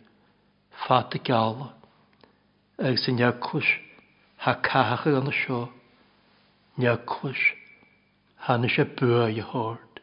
Fat 0.86 1.16
y 1.18 1.22
gala. 1.30 1.70
Ag 2.90 3.00
sy'n 3.00 3.22
iagwys. 3.24 3.70
Ha 4.44 4.54
cahach 4.68 5.06
yn 5.14 5.32
y 5.32 5.36
sio. 5.38 5.62
Iagwys. 6.84 7.40
Han 8.50 8.68
eisiau 8.68 8.90
bwa 9.00 9.30
i 9.32 9.40
hord. 9.54 10.02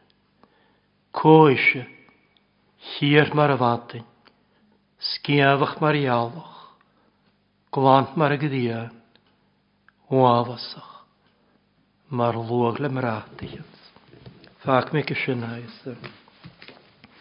Cô 1.21 1.35
eisiau. 1.51 1.85
Hir 2.95 3.31
mar 3.39 3.53
y 3.55 4.01
Sgiafach 5.11 5.75
mar 5.83 5.95
i 5.95 6.03
Glant 7.71 8.17
mar 8.17 8.31
y 8.33 8.89
Wafasach. 10.09 10.91
Mar 12.09 12.33
lwag 12.33 12.79
le 12.79 12.89
mratach. 12.89 13.59
Fák 14.65 14.91
make 14.93 15.11
a 15.85 16.22